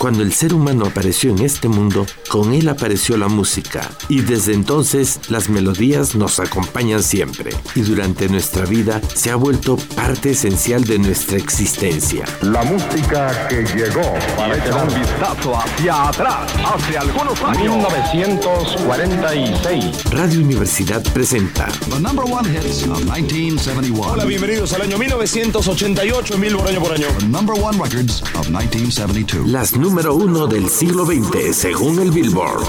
Cuando 0.00 0.22
el 0.22 0.32
ser 0.32 0.54
humano 0.54 0.86
apareció 0.86 1.30
en 1.30 1.40
este 1.40 1.68
mundo, 1.68 2.06
con 2.30 2.54
él 2.54 2.70
apareció 2.70 3.18
la 3.18 3.28
música 3.28 3.86
y 4.08 4.22
desde 4.22 4.54
entonces 4.54 5.20
las 5.28 5.50
melodías 5.50 6.14
nos 6.14 6.40
acompañan 6.40 7.02
siempre 7.02 7.50
y 7.74 7.82
durante 7.82 8.26
nuestra 8.30 8.64
vida 8.64 9.02
se 9.14 9.30
ha 9.30 9.36
vuelto 9.36 9.76
parte 9.94 10.30
esencial 10.30 10.84
de 10.84 10.98
nuestra 10.98 11.36
existencia. 11.36 12.24
La 12.40 12.62
música 12.62 13.46
que 13.48 13.62
llegó 13.76 14.14
para 14.38 14.56
este 14.56 14.72
un 14.72 14.88
vistazo 14.98 15.54
hacia 15.54 16.08
atrás, 16.08 16.50
hace 16.64 16.96
algunos 16.96 17.38
años. 17.42 17.58
1946. 17.58 20.04
Radio 20.12 20.40
Universidad 20.40 21.02
presenta 21.12 21.68
The 21.90 22.00
number 22.00 22.24
one 22.24 22.48
hits 22.48 22.84
of 22.84 23.04
1971. 23.04 24.12
Hola, 24.12 24.24
bienvenidos 24.24 24.72
al 24.72 24.80
año 24.80 24.96
1988 24.96 26.36
en 26.36 26.40
Billboard 26.40 26.68
año 26.68 26.80
por 26.80 26.94
año. 26.94 27.06
The 27.18 27.26
number 27.26 27.54
one 27.54 27.76
records 27.76 28.22
of 28.34 28.48
1972. 28.48 29.46
las 29.46 29.76
número 29.90 30.14
uno 30.14 30.46
del 30.46 30.68
siglo 30.68 31.04
XX 31.04 31.52
según 31.52 31.98
el 31.98 32.12
Billboard. 32.12 32.62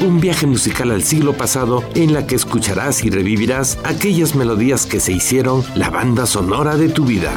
Un 0.00 0.18
viaje 0.18 0.46
musical 0.46 0.92
al 0.92 1.02
siglo 1.02 1.34
pasado 1.34 1.84
en 1.94 2.14
la 2.14 2.26
que 2.26 2.36
escucharás 2.36 3.04
y 3.04 3.10
revivirás 3.10 3.76
aquellas 3.84 4.34
melodías 4.34 4.86
que 4.86 4.98
se 4.98 5.12
hicieron 5.12 5.62
la 5.74 5.90
banda 5.90 6.24
sonora 6.24 6.78
de 6.78 6.88
tu 6.88 7.04
vida. 7.04 7.34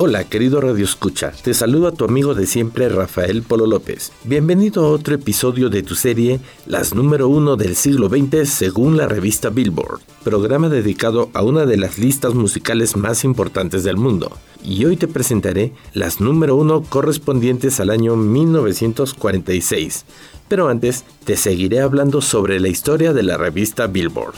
Hola, 0.00 0.22
querido 0.22 0.60
Radio 0.60 0.84
Escucha. 0.84 1.32
Te 1.42 1.52
saludo 1.54 1.88
a 1.88 1.92
tu 1.92 2.04
amigo 2.04 2.36
de 2.36 2.46
siempre, 2.46 2.88
Rafael 2.88 3.42
Polo 3.42 3.66
López. 3.66 4.12
Bienvenido 4.22 4.84
a 4.84 4.90
otro 4.90 5.16
episodio 5.16 5.70
de 5.70 5.82
tu 5.82 5.96
serie 5.96 6.38
Las 6.66 6.94
número 6.94 7.26
uno 7.26 7.56
del 7.56 7.74
siglo 7.74 8.08
XX 8.08 8.48
según 8.48 8.96
la 8.96 9.08
revista 9.08 9.50
Billboard, 9.50 10.00
programa 10.22 10.68
dedicado 10.68 11.30
a 11.34 11.42
una 11.42 11.66
de 11.66 11.78
las 11.78 11.98
listas 11.98 12.34
musicales 12.34 12.96
más 12.96 13.24
importantes 13.24 13.82
del 13.82 13.96
mundo. 13.96 14.30
Y 14.62 14.84
hoy 14.84 14.96
te 14.96 15.08
presentaré 15.08 15.72
las 15.94 16.20
número 16.20 16.54
uno 16.54 16.82
correspondientes 16.82 17.80
al 17.80 17.90
año 17.90 18.14
1946. 18.14 20.04
Pero 20.46 20.68
antes, 20.68 21.04
te 21.24 21.36
seguiré 21.36 21.80
hablando 21.80 22.20
sobre 22.20 22.60
la 22.60 22.68
historia 22.68 23.12
de 23.12 23.24
la 23.24 23.36
revista 23.36 23.88
Billboard. 23.88 24.34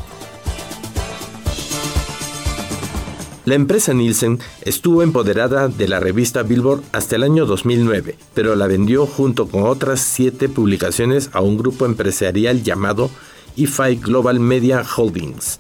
La 3.47 3.55
empresa 3.55 3.95
Nielsen 3.95 4.39
estuvo 4.63 5.03
empoderada 5.03 5.69
de 5.69 5.89
la 5.89 5.99
revista 5.99 6.43
Billboard 6.43 6.83
hasta 6.93 7.17
el 7.17 7.23
año 7.23 7.47
2009, 7.47 8.17
pero 8.35 8.55
la 8.55 8.67
vendió 8.67 9.07
junto 9.07 9.49
con 9.49 9.65
otras 9.65 10.01
siete 10.01 10.51
publicaciones 10.51 11.31
a 11.33 11.41
un 11.41 11.57
grupo 11.57 11.87
empresarial 11.87 12.63
llamado 12.63 13.11
E5 13.57 14.01
Global 14.01 14.41
Media 14.41 14.85
Holdings. 14.95 15.59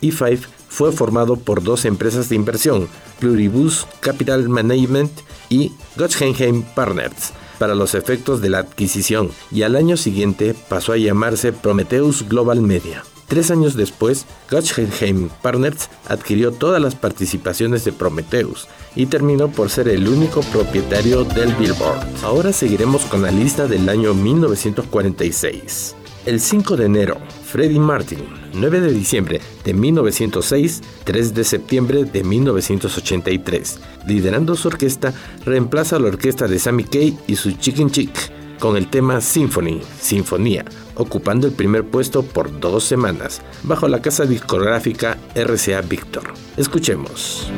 E5 0.00 0.46
fue 0.68 0.90
formado 0.90 1.36
por 1.36 1.62
dos 1.62 1.84
empresas 1.84 2.30
de 2.30 2.36
inversión, 2.36 2.88
Pluribus 3.20 3.86
Capital 4.00 4.48
Management 4.48 5.12
y 5.50 5.72
Guggenheim 5.98 6.62
Partners, 6.62 7.34
para 7.58 7.74
los 7.74 7.94
efectos 7.94 8.40
de 8.40 8.48
la 8.48 8.60
adquisición, 8.60 9.30
y 9.50 9.62
al 9.62 9.76
año 9.76 9.98
siguiente 9.98 10.54
pasó 10.68 10.92
a 10.92 10.96
llamarse 10.96 11.52
Prometheus 11.52 12.26
Global 12.26 12.62
Media. 12.62 13.02
Tres 13.28 13.50
años 13.50 13.74
después, 13.74 14.24
Guggenheim 14.50 15.28
Partners 15.42 15.90
adquirió 16.08 16.50
todas 16.50 16.80
las 16.80 16.94
participaciones 16.94 17.84
de 17.84 17.92
Prometheus 17.92 18.66
y 18.96 19.04
terminó 19.04 19.48
por 19.48 19.68
ser 19.68 19.88
el 19.88 20.08
único 20.08 20.40
propietario 20.40 21.24
del 21.24 21.54
Billboard. 21.56 22.06
Ahora 22.22 22.54
seguiremos 22.54 23.04
con 23.04 23.20
la 23.20 23.30
lista 23.30 23.66
del 23.66 23.86
año 23.90 24.14
1946. 24.14 25.94
El 26.24 26.40
5 26.40 26.76
de 26.78 26.86
enero, 26.86 27.18
Freddie 27.44 27.78
Martin. 27.78 28.20
9 28.54 28.80
de 28.80 28.92
diciembre 28.92 29.40
de 29.62 29.74
1906, 29.74 30.82
3 31.04 31.34
de 31.34 31.44
septiembre 31.44 32.04
de 32.04 32.24
1983. 32.24 33.78
Liderando 34.06 34.56
su 34.56 34.68
orquesta, 34.68 35.12
reemplaza 35.44 35.96
a 35.96 35.98
la 35.98 36.08
orquesta 36.08 36.48
de 36.48 36.58
Sammy 36.58 36.84
Kay 36.84 37.18
y 37.26 37.36
su 37.36 37.52
Chicken 37.52 37.90
Chick 37.90 38.38
con 38.58 38.76
el 38.76 38.88
tema 38.88 39.20
Symphony, 39.20 39.80
Sinfonía, 40.00 40.64
ocupando 40.98 41.46
el 41.46 41.54
primer 41.54 41.84
puesto 41.84 42.22
por 42.22 42.60
dos 42.60 42.84
semanas, 42.84 43.40
bajo 43.62 43.88
la 43.88 44.02
casa 44.02 44.26
discográfica 44.26 45.16
RCA 45.34 45.80
Victor. 45.80 46.34
Escuchemos. 46.56 47.50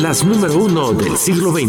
Las 0.00 0.24
número 0.24 0.56
uno 0.56 0.92
del 0.94 1.18
siglo 1.18 1.52
XX. 1.52 1.68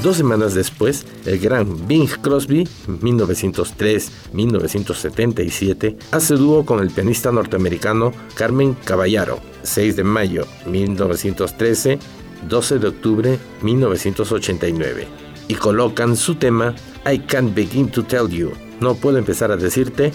Dos 0.00 0.16
semanas 0.16 0.54
después, 0.54 1.04
el 1.24 1.40
gran 1.40 1.88
Bing 1.88 2.06
Crosby, 2.22 2.62
1903-1977, 3.02 5.96
hace 6.12 6.34
dúo 6.34 6.64
con 6.64 6.78
el 6.78 6.90
pianista 6.90 7.32
norteamericano 7.32 8.12
Carmen 8.36 8.76
Caballaro, 8.84 9.40
6 9.64 9.96
de 9.96 10.04
mayo 10.04 10.46
1913, 10.66 11.98
12 12.48 12.78
de 12.78 12.86
octubre 12.86 13.36
1989, 13.62 15.08
y 15.48 15.54
colocan 15.54 16.14
su 16.14 16.36
tema 16.36 16.72
I 17.04 17.18
Can't 17.18 17.52
Begin 17.52 17.88
to 17.88 18.04
Tell 18.04 18.28
You, 18.28 18.52
no 18.78 18.94
puedo 18.94 19.18
empezar 19.18 19.50
a 19.50 19.56
decirte, 19.56 20.12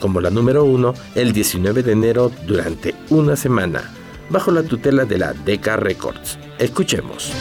como 0.00 0.20
la 0.20 0.30
número 0.30 0.64
uno, 0.64 0.94
el 1.14 1.32
19 1.32 1.84
de 1.84 1.92
enero 1.92 2.32
durante 2.48 2.96
una 3.10 3.36
semana, 3.36 3.94
bajo 4.30 4.50
la 4.50 4.62
tutela 4.62 5.04
de 5.04 5.18
la 5.18 5.32
Decca 5.32 5.76
Records. 5.76 6.38
Escuchemos. 6.58 7.32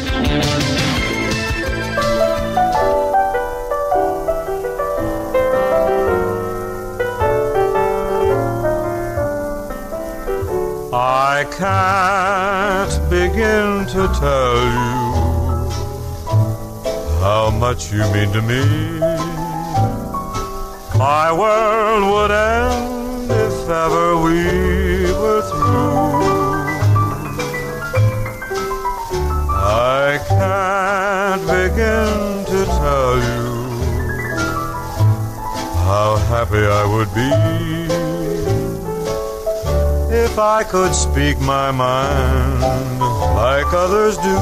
I 10.91 11.45
can't 11.57 13.09
begin 13.09 13.85
to 13.87 14.07
tell 14.19 14.57
you 14.75 15.69
how 17.21 17.49
much 17.49 17.91
you 17.93 17.99
mean 18.11 18.31
to 18.33 18.41
me. 18.41 18.99
My 20.97 21.31
world 21.31 22.03
would 22.11 22.31
end 22.31 23.31
if 23.31 23.69
ever 23.69 24.17
we 24.17 25.13
were 25.13 25.41
through. 25.49 26.28
Can't 31.79 32.45
to 32.45 32.65
tell 32.65 33.15
you 33.29 33.47
how 35.87 36.09
happy 36.27 36.63
I 36.81 36.83
would 36.93 37.11
be 37.19 37.31
if 40.13 40.37
I 40.37 40.65
could 40.65 40.93
speak 40.93 41.39
my 41.39 41.71
mind 41.71 42.99
like 43.43 43.71
others 43.83 44.17
do. 44.17 44.37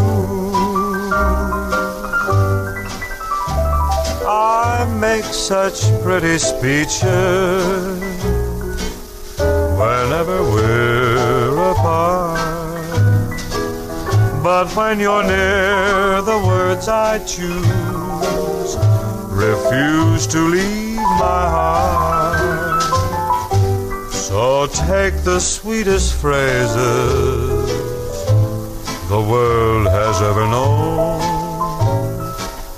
I 4.27 4.87
make 4.99 5.25
such 5.25 5.77
pretty 6.01 6.39
speeches 6.39 7.99
whenever 9.81 10.37
we're 10.41 10.86
But 14.47 14.73
when 14.77 14.97
you're 15.01 15.23
near, 15.23 16.21
the 16.21 16.39
words 16.47 16.87
I 16.87 17.19
choose 17.19 18.77
refuse 19.29 20.25
to 20.27 20.39
leave 20.39 20.95
my 21.19 21.43
heart. 21.57 22.81
So 24.09 24.67
take 24.67 25.15
the 25.25 25.41
sweetest 25.41 26.13
phrases 26.13 26.77
the 29.09 29.19
world 29.19 29.87
has 29.87 30.21
ever 30.21 30.47
known 30.47 31.19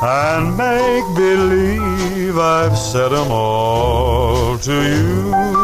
and 0.02 0.58
make 0.58 1.06
believe 1.16 2.36
I've 2.40 2.80
said 2.80 3.10
them 3.10 3.32
all 3.32 4.58
to 4.58 4.74
you. 4.74 5.59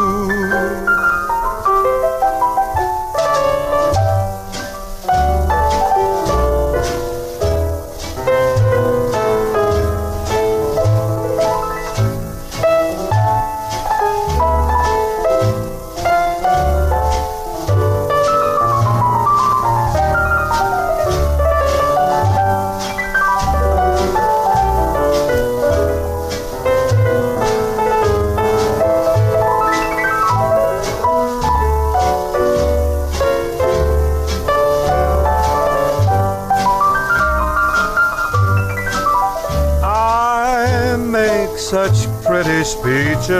Speeches 42.66 43.30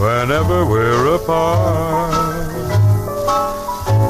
whenever 0.00 0.64
we're 0.64 1.14
apart. 1.14 2.48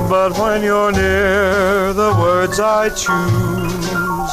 But 0.08 0.38
when 0.38 0.62
you're 0.62 0.92
near, 0.92 1.92
the 1.92 2.14
words 2.16 2.60
I 2.60 2.90
choose 2.90 4.30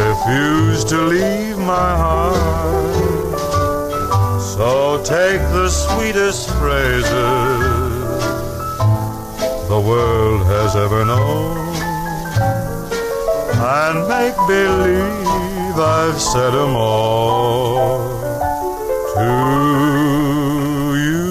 refuse 0.00 0.84
to 0.84 0.98
leave 1.02 1.58
my 1.58 1.90
heart. 2.04 3.40
So 4.54 5.02
take 5.02 5.40
the 5.58 5.68
sweetest 5.68 6.48
phrases 6.60 7.84
the 9.68 9.80
world 9.80 10.46
has 10.46 10.76
ever 10.76 11.04
known 11.04 11.56
and 13.56 14.08
make 14.08 14.36
believe 14.46 15.53
I've 15.76 16.20
said 16.20 16.52
them 16.52 16.76
all 16.76 17.98
to 19.14 19.20
you. 20.96 21.24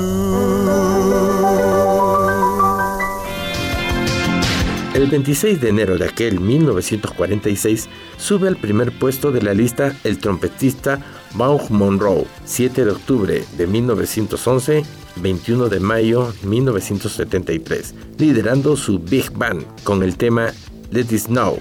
El 4.93 5.07
26 5.07 5.61
de 5.61 5.69
enero 5.69 5.97
de 5.97 6.05
aquel 6.05 6.41
1946 6.41 7.87
sube 8.17 8.49
al 8.49 8.57
primer 8.57 8.91
puesto 8.99 9.31
de 9.31 9.41
la 9.41 9.53
lista 9.53 9.95
el 10.03 10.17
trompetista 10.17 10.99
Vaughn 11.35 11.77
Monroe, 11.77 12.25
7 12.43 12.83
de 12.83 12.91
octubre 12.91 13.45
de 13.57 13.67
1911 13.67 14.83
21 15.15 15.69
de 15.69 15.79
mayo 15.79 16.33
1973, 16.43 17.95
liderando 18.17 18.75
su 18.75 18.99
Big 18.99 19.31
Band 19.31 19.63
con 19.83 20.03
el 20.03 20.17
tema 20.17 20.51
Let 20.91 21.07
It 21.11 21.19
Snow, 21.19 21.59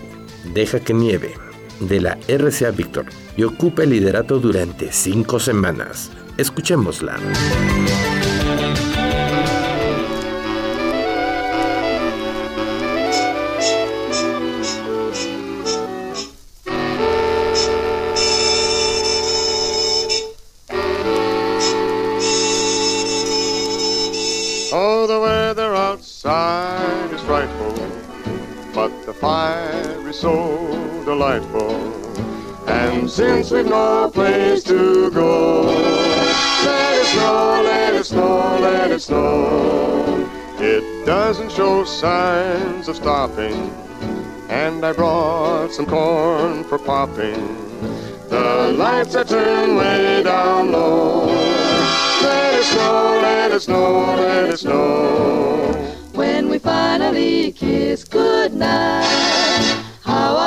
Deja 0.52 0.80
que 0.80 0.92
nieve 0.92 1.41
de 1.88 2.00
la 2.00 2.18
RCA 2.28 2.70
Victor 2.70 3.06
y 3.36 3.44
ocupa 3.44 3.82
el 3.82 3.90
liderato 3.90 4.38
durante 4.38 4.92
cinco 4.92 5.38
semanas. 5.38 6.10
Escuchémosla. 6.36 7.18
Delightful. 31.22 31.70
And 32.68 33.08
since 33.08 33.52
we've 33.52 33.66
no 33.66 34.10
place 34.10 34.64
to 34.64 35.10
go, 35.10 35.62
let 36.64 36.98
it 36.98 37.06
snow, 37.06 37.62
let 37.64 37.94
it 37.94 38.04
snow, 38.04 38.58
let 38.60 38.90
it 38.90 39.00
snow. 39.00 40.28
It 40.58 41.06
doesn't 41.06 41.52
show 41.52 41.84
signs 41.84 42.88
of 42.88 42.96
stopping, 42.96 43.72
and 44.48 44.84
I 44.84 44.92
brought 44.92 45.70
some 45.72 45.86
corn 45.86 46.64
for 46.64 46.78
popping. 46.78 47.42
The 48.28 48.74
lights 48.76 49.14
are 49.14 49.24
turned 49.24 49.76
way 49.76 50.24
down 50.24 50.72
low. 50.72 51.26
Let 51.26 52.54
it 52.54 52.64
snow, 52.64 53.18
let 53.22 53.52
it 53.52 53.60
snow, 53.60 54.14
let 54.16 54.50
it 54.50 54.58
snow. 54.58 55.72
When 56.14 56.48
we 56.48 56.58
finally 56.58 57.52
kiss 57.52 58.02
goodnight, 58.04 59.71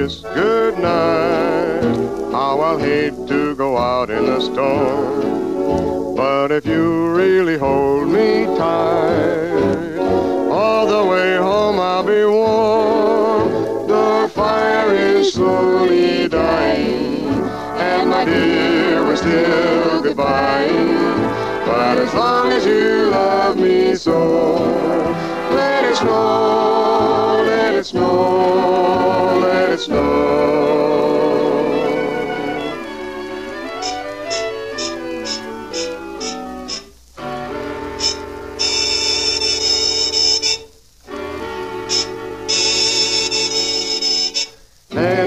Kiss 0.00 0.20
goodnight, 0.20 1.82
how 2.32 2.58
I'll 2.58 2.78
hate 2.78 3.12
to 3.28 3.54
go 3.54 3.76
out 3.76 4.08
in 4.08 4.24
the 4.24 4.40
storm. 4.40 6.16
But 6.16 6.50
if 6.52 6.64
you 6.64 7.14
really 7.14 7.58
hold 7.58 8.08
me 8.08 8.46
tight, 8.56 9.98
all 10.50 10.86
the 10.86 11.04
way 11.10 11.36
home 11.36 11.78
I'll 11.78 12.02
be 12.02 12.24
warm. 12.24 13.88
The 13.88 14.30
fire 14.34 14.94
is 14.94 15.34
slowly 15.34 16.28
dying, 16.28 17.28
and 17.90 18.08
my 18.08 18.24
dear, 18.24 19.04
we're 19.04 19.16
still 19.16 20.00
goodbye. 20.02 20.68
But 21.66 21.98
as 21.98 22.14
long 22.14 22.52
as 22.52 22.64
you 22.64 23.10
love 23.10 23.58
me 23.58 23.94
so, 23.94 24.18
let 25.50 25.84
it 25.84 25.96
snow, 25.96 27.42
let 27.44 27.74
it 27.74 27.84
snow, 27.84 29.39
let 29.88 29.98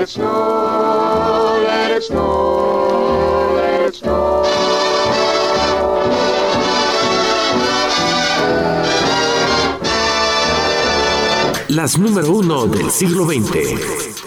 it 0.01 0.09
snow. 0.09 1.53
Let 1.65 1.91
it 1.91 2.03
snow, 2.03 3.53
let 3.55 3.87
it 3.87 3.95
snow. 3.95 4.43
Las 11.69 11.97
número 11.97 12.31
uno 12.33 12.67
del 12.67 12.91
siglo 12.91 13.25
XX. 13.25 14.22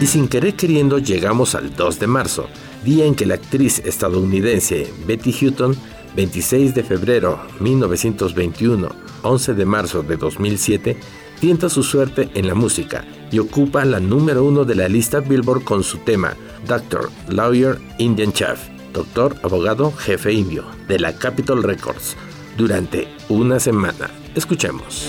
Y 0.00 0.06
sin 0.06 0.28
querer 0.28 0.54
queriendo 0.54 0.98
llegamos 0.98 1.56
al 1.56 1.74
2 1.74 1.98
de 1.98 2.06
marzo, 2.06 2.46
día 2.84 3.04
en 3.04 3.16
que 3.16 3.26
la 3.26 3.34
actriz 3.34 3.80
estadounidense 3.84 4.92
Betty 5.06 5.34
Hutton, 5.44 5.76
26 6.14 6.74
de 6.74 6.84
febrero 6.84 7.40
1921, 7.58 8.88
11 9.22 9.54
de 9.54 9.64
marzo 9.64 10.02
de 10.04 10.16
2007, 10.16 10.96
tienta 11.40 11.68
su 11.68 11.82
suerte 11.82 12.30
en 12.34 12.46
la 12.46 12.54
música 12.54 13.04
y 13.32 13.40
ocupa 13.40 13.84
la 13.84 13.98
número 13.98 14.44
uno 14.44 14.64
de 14.64 14.76
la 14.76 14.88
lista 14.88 15.18
Billboard 15.18 15.64
con 15.64 15.82
su 15.82 15.98
tema 15.98 16.36
Doctor, 16.66 17.10
Lawyer, 17.28 17.78
Indian 17.98 18.32
Chef, 18.32 18.58
Doctor, 18.92 19.34
Abogado, 19.42 19.92
Jefe 19.92 20.32
Indio, 20.32 20.64
de 20.86 21.00
la 21.00 21.12
Capitol 21.16 21.62
Records, 21.64 22.16
durante 22.56 23.08
una 23.28 23.58
semana. 23.58 24.10
Escuchemos. 24.36 25.08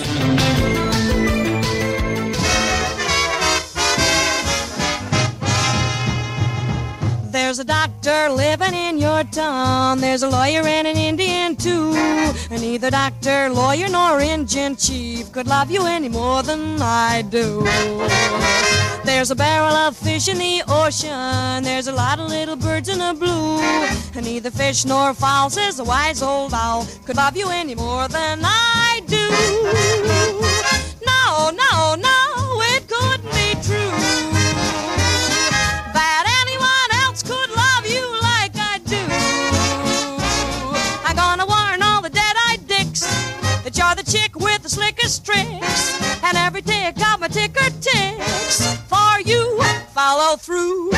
Doctor 8.02 8.30
living 8.30 8.74
in 8.74 8.98
your 8.98 9.24
town. 9.26 10.00
There's 10.00 10.24
a 10.24 10.30
lawyer 10.30 10.62
and 10.62 10.88
an 10.88 10.96
Indian 10.96 11.56
too. 11.56 11.92
And 12.50 12.62
neither 12.62 12.90
doctor, 12.90 13.50
lawyer, 13.50 13.90
nor 13.90 14.22
Indian 14.22 14.78
chief 14.78 15.32
could 15.34 15.48
love 15.48 15.70
you 15.70 15.86
any 15.86 16.08
more 16.08 16.42
than 16.42 16.82
I 16.82 17.24
do. 17.24 17.64
There's 19.04 19.32
a 19.32 19.36
barrel 19.36 19.74
of 19.74 19.98
fish 19.98 20.30
in 20.30 20.38
the 20.38 20.64
ocean. 20.68 21.64
There's 21.64 21.88
a 21.88 21.94
lot 21.94 22.20
of 22.20 22.30
little 22.30 22.56
birds 22.56 22.88
in 22.88 23.00
the 23.00 23.14
blue. 23.14 23.60
And 24.16 24.26
neither 24.26 24.52
fish 24.52 24.86
nor 24.86 25.14
fowl, 25.14 25.50
says 25.50 25.78
the 25.78 25.84
wise 25.84 26.22
old 26.22 26.54
owl, 26.54 26.88
could 27.06 27.18
love 27.18 27.36
you 27.36 27.50
any 27.50 27.76
more 27.76 28.08
than 28.08 28.40
I 28.44 29.02
do. 29.08 30.19
Through. 50.40 50.92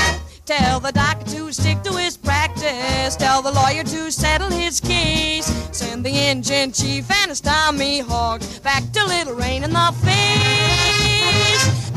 Tell 0.46 0.80
the 0.80 0.92
doctor 0.92 1.26
to 1.26 1.54
stick 1.54 1.82
to 1.84 1.94
his 1.94 2.18
practice. 2.18 3.16
Tell 3.16 3.42
the 3.42 3.52
lawyer 3.52 3.84
to 3.84 4.12
settle 4.12 4.50
his 4.50 4.80
case. 4.80 5.46
Send 5.72 6.06
the 6.06 6.10
engine 6.10 6.72
chief 6.72 7.10
and 7.12 7.30
his 7.30 7.42
Tommy 7.42 8.00
Hawk 8.00 8.42
back 8.64 8.84
to 8.94 9.06
Little 9.06 9.34
Rain 9.34 9.64
in 9.64 9.72
the 9.72 9.94
face. 10.04 11.92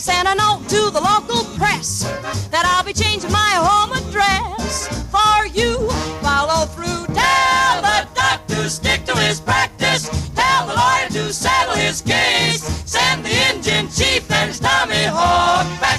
Sent 0.00 0.26
a 0.26 0.34
note 0.34 0.62
to 0.66 0.90
the 0.90 1.00
local 1.00 1.44
press 1.58 2.04
that 2.50 2.64
I'll 2.64 2.82
be 2.82 2.94
changing 2.94 3.30
my 3.30 3.52
home 3.60 3.92
address 3.92 4.88
for 5.12 5.46
you. 5.46 5.76
Follow 6.24 6.64
through, 6.72 7.04
tell 7.12 7.82
the 7.82 8.08
doctor 8.14 8.54
To 8.54 8.70
stick 8.70 9.04
to 9.04 9.16
his 9.18 9.40
practice, 9.40 10.08
tell 10.34 10.66
the 10.68 10.74
lawyer 10.74 11.08
to 11.10 11.32
settle 11.34 11.74
his 11.74 12.00
case. 12.00 12.62
Send 12.88 13.26
the 13.26 13.34
engine 13.52 13.88
chief 13.88 14.30
and 14.30 14.54
Tommy 14.54 15.04
Hawk 15.04 15.66
back 15.82 15.89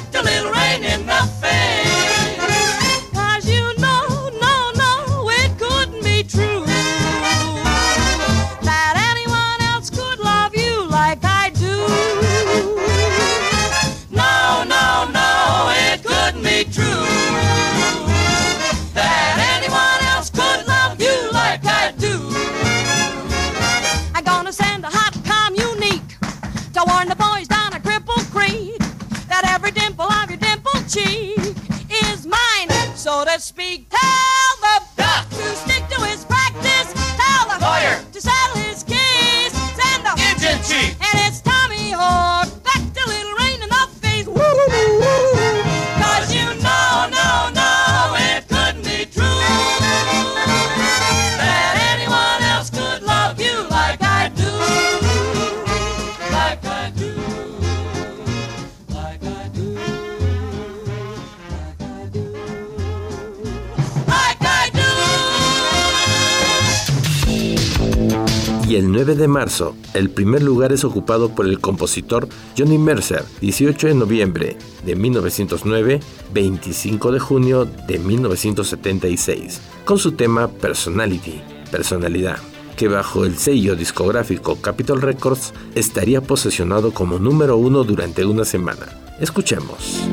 9 69.12 69.22
de 69.22 69.28
marzo, 69.28 69.76
el 69.94 70.10
primer 70.10 70.42
lugar 70.42 70.72
es 70.72 70.86
ocupado 70.86 71.36
por 71.36 71.46
el 71.46 71.60
compositor 71.60 72.30
Johnny 72.58 72.78
Mercer, 72.78 73.26
18 73.42 73.88
de 73.88 73.94
noviembre 73.96 74.58
de 74.86 74.96
1909, 74.96 76.00
25 76.34 77.12
de 77.12 77.20
junio 77.20 77.66
de 77.66 78.00
1976, 78.00 79.60
con 79.84 79.98
su 79.98 80.14
tema 80.14 80.48
Personality, 80.48 81.42
personalidad, 81.72 82.38
que 82.78 82.88
bajo 82.88 83.26
el 83.26 83.38
sello 83.38 83.76
discográfico 83.76 84.62
Capitol 84.62 85.02
Records 85.02 85.54
estaría 85.76 86.22
posesionado 86.22 86.94
como 86.94 87.20
número 87.20 87.58
uno 87.58 87.84
durante 87.84 88.24
una 88.24 88.46
semana. 88.46 88.88
Escuchemos. 89.20 90.04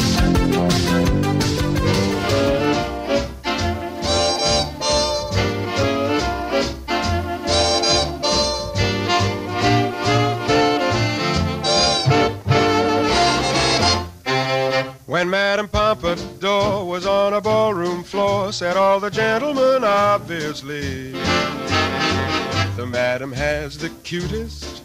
Gentlemen 19.18 19.82
obviously. 19.82 21.10
The 22.76 22.86
madam 22.88 23.32
has 23.32 23.76
the 23.76 23.90
cutest 24.04 24.84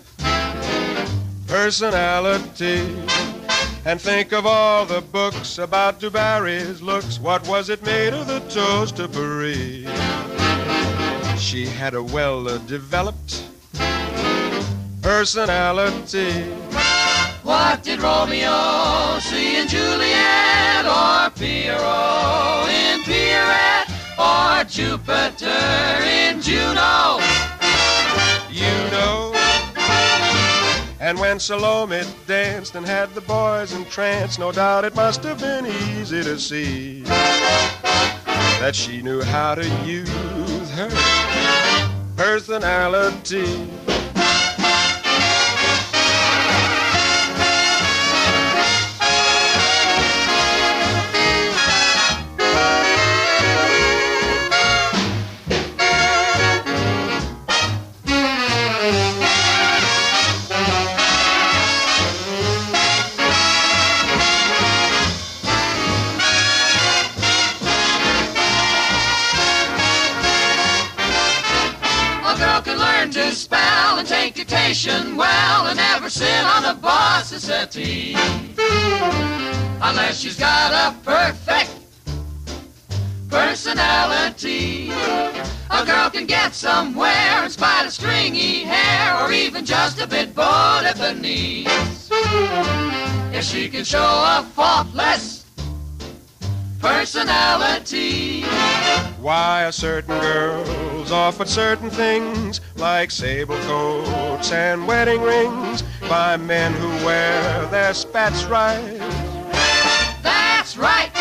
personality. 1.46 2.82
And 3.86 4.02
think 4.02 4.32
of 4.32 4.48
all 4.48 4.88
the 4.88 5.02
books 5.02 5.60
about 5.60 6.00
Dubarry's 6.00 6.82
looks. 6.82 7.20
What 7.20 7.48
was 7.48 7.70
it 7.70 7.86
made 7.86 8.14
of 8.14 8.26
the 8.26 8.40
toast 8.50 8.96
to 8.96 9.08
Paris? 9.08 9.86
She 11.40 11.68
had 11.68 11.94
a 11.94 12.02
well 12.02 12.46
developed 12.66 13.48
personality. 15.04 16.42
What 17.44 17.84
did 17.84 18.02
Romeo 18.02 19.20
see 19.20 19.62
in 19.62 19.68
Juliet 19.68 20.86
or 20.88 21.30
Pierrot 21.38 22.70
in 22.70 23.00
Pierrette 23.02 23.83
or 24.34 24.64
Jupiter 24.64 25.48
in 26.04 26.42
Juno? 26.42 27.20
you 28.50 28.74
know. 28.92 29.34
And 31.00 31.20
when 31.20 31.40
Salome 31.40 32.04
danced 32.28 32.76
and 32.76 32.86
had 32.86 33.14
the 33.14 33.22
boys 33.22 33.74
entranced, 33.74 34.40
no 34.40 34.52
doubt 34.52 34.86
it 34.86 34.96
must 34.96 35.24
have 35.24 35.40
been 35.40 35.66
easy 35.66 36.24
to 36.24 36.40
see 36.40 37.02
that 38.62 38.74
she 38.74 39.02
knew 39.02 39.22
how 39.22 39.56
to 39.56 39.68
use 39.86 40.70
her 40.72 40.90
personality. 42.16 43.93
Dictation 74.74 75.16
well 75.16 75.68
and 75.68 75.78
never 75.78 76.10
sit 76.10 76.44
on 76.46 76.66
a 76.66 76.74
boss's 76.74 77.44
settee. 77.44 78.16
Unless 79.82 80.20
she's 80.20 80.40
got 80.40 80.72
a 80.74 80.98
perfect 81.04 81.72
personality. 83.30 84.90
A 85.70 85.86
girl 85.86 86.10
can 86.10 86.26
get 86.26 86.56
somewhere 86.56 87.44
in 87.44 87.52
spite 87.52 87.86
of 87.86 87.94
stringy 87.94 88.64
hair 88.64 89.24
or 89.24 89.32
even 89.32 89.64
just 89.64 90.02
a 90.02 90.08
bit 90.08 90.34
bored 90.34 90.86
at 90.86 90.96
the 90.96 91.14
knees. 91.14 92.10
If 93.32 93.44
she 93.44 93.70
can 93.70 93.84
show 93.84 94.00
a 94.00 94.44
faultless 94.56 95.43
personality. 96.84 98.44
Why 99.22 99.66
are 99.66 99.72
certain 99.72 100.20
girls 100.20 101.12
offered 101.12 101.48
certain 101.48 101.90
things 101.90 102.60
like 102.76 103.10
sable 103.10 103.58
coats 103.62 104.52
and 104.52 104.86
wedding 104.86 105.22
rings 105.22 105.82
by 106.10 106.36
men 106.36 106.74
who 106.74 106.90
wear 107.06 107.66
their 107.68 107.94
spats 107.94 108.44
right? 108.46 108.98
That's 110.22 110.76
right. 110.78 111.12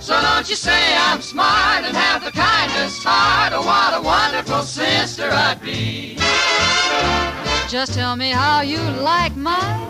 So 0.00 0.20
don't 0.20 0.48
you 0.48 0.54
say 0.54 0.96
I'm 0.96 1.20
smart 1.20 1.84
and 1.84 1.96
have 1.96 2.24
the 2.24 2.30
kindest 2.30 3.02
heart. 3.02 3.52
Oh, 3.54 3.66
what 3.66 3.92
a 3.98 4.00
wonderful 4.00 4.62
sister 4.62 5.28
I'd 5.32 5.60
be. 5.60 6.16
Just 7.68 7.94
tell 7.94 8.14
me 8.14 8.30
how 8.30 8.60
you 8.60 8.78
like 9.02 9.34
my 9.34 9.86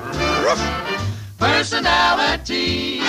Personality. 1.39 3.01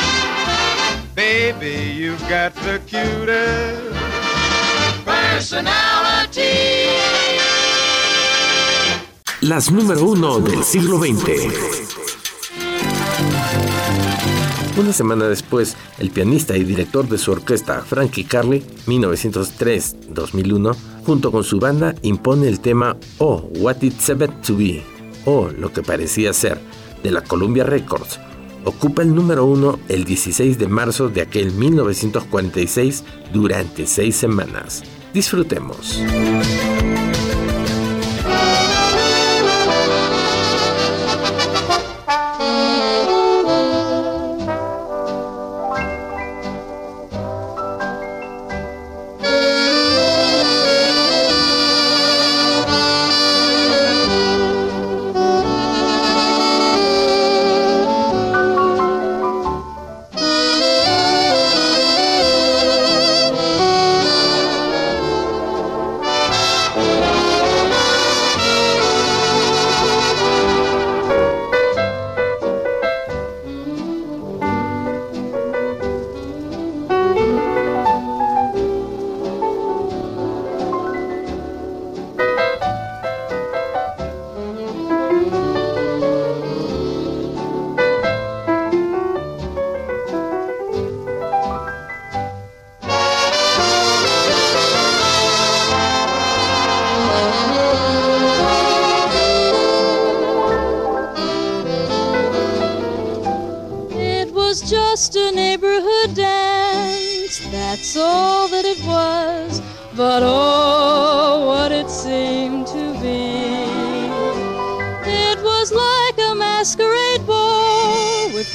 Baby, 1.17 1.95
you've 1.97 2.21
got 2.29 2.53
the 2.53 2.79
cutest 2.85 3.81
Personality. 5.03 6.43
Las 9.41 9.71
número 9.71 10.03
uno 10.03 10.39
del 10.39 10.63
siglo 10.63 10.99
XX. 10.99 11.17
Una 14.77 14.93
semana 14.93 15.27
después, 15.27 15.75
el 15.97 16.11
pianista 16.11 16.55
y 16.55 16.63
director 16.63 17.09
de 17.09 17.17
su 17.17 17.31
orquesta 17.31 17.81
Frankie 17.81 18.25
Carly, 18.25 18.63
1903-2001, 18.85 20.75
junto 21.03 21.31
con 21.31 21.43
su 21.43 21.59
banda 21.59 21.95
impone 22.03 22.47
el 22.47 22.59
tema 22.59 22.95
Oh, 23.17 23.49
What 23.55 23.81
It 23.81 23.99
Seemed 23.99 24.41
to 24.45 24.55
Be, 24.55 24.83
o 25.25 25.49
Lo 25.49 25.73
que 25.73 25.81
parecía 25.81 26.31
ser, 26.31 26.59
de 27.01 27.09
la 27.09 27.23
Columbia 27.23 27.63
Records. 27.63 28.19
Ocupa 28.67 29.01
el 29.01 29.15
número 29.15 29.45
uno 29.45 29.79
el 29.87 30.03
16 30.03 30.59
de 30.59 30.67
marzo 30.67 31.07
de 31.07 31.21
aquel 31.21 31.53
1946 31.53 33.05
durante 33.31 33.87
seis 33.87 34.17
semanas. 34.17 34.83
Disfrutemos. 35.13 36.03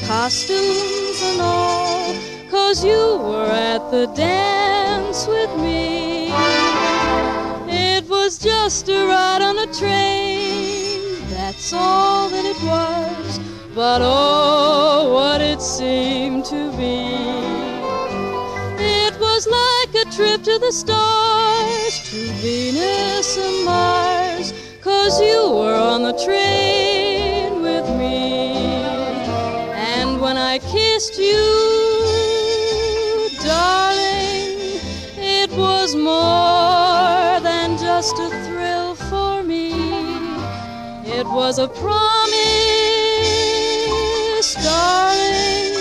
Costumes 0.01 1.23
and 1.23 1.41
all, 1.41 2.15
cause 2.51 2.85
you 2.85 3.19
were 3.19 3.51
at 3.51 3.91
the 3.91 4.07
dance 4.15 5.27
with 5.27 5.51
me. 5.59 6.33
It 7.69 8.09
was 8.09 8.39
just 8.39 8.89
a 8.89 9.07
ride 9.07 9.43
on 9.43 9.59
a 9.59 9.73
train, 9.73 11.19
that's 11.31 11.73
all 11.73 12.29
that 12.31 12.45
it 12.45 12.61
was. 12.63 13.39
But 13.75 14.01
oh, 14.03 15.13
what 15.15 15.41
it 15.41 15.63
seemed 15.63 16.45
to 16.47 16.71
be. 16.77 17.07
It 18.85 19.19
was 19.19 19.47
like 19.47 20.07
a 20.07 20.11
trip 20.11 20.43
to 20.43 20.59
the 20.59 20.73
stars, 20.73 22.11
to 22.11 22.17
Venus 22.43 23.39
and 23.39 23.65
Mars, 23.65 24.53
cause 24.83 25.21
you 25.21 25.51
were 25.51 25.75
on 25.75 26.03
the 26.03 26.13
train 26.25 26.82
kissed 31.03 31.19
you, 31.19 32.49
darling, 33.43 34.79
it 35.17 35.51
was 35.51 35.97
more 35.97 37.41
than 37.41 37.77
just 37.77 38.17
a 38.21 38.31
thrill 38.45 38.95
for 38.95 39.43
me. 39.43 39.73
It 41.05 41.27
was 41.27 41.59
a 41.59 41.67
promise, 41.67 42.15
darling, 44.63 45.73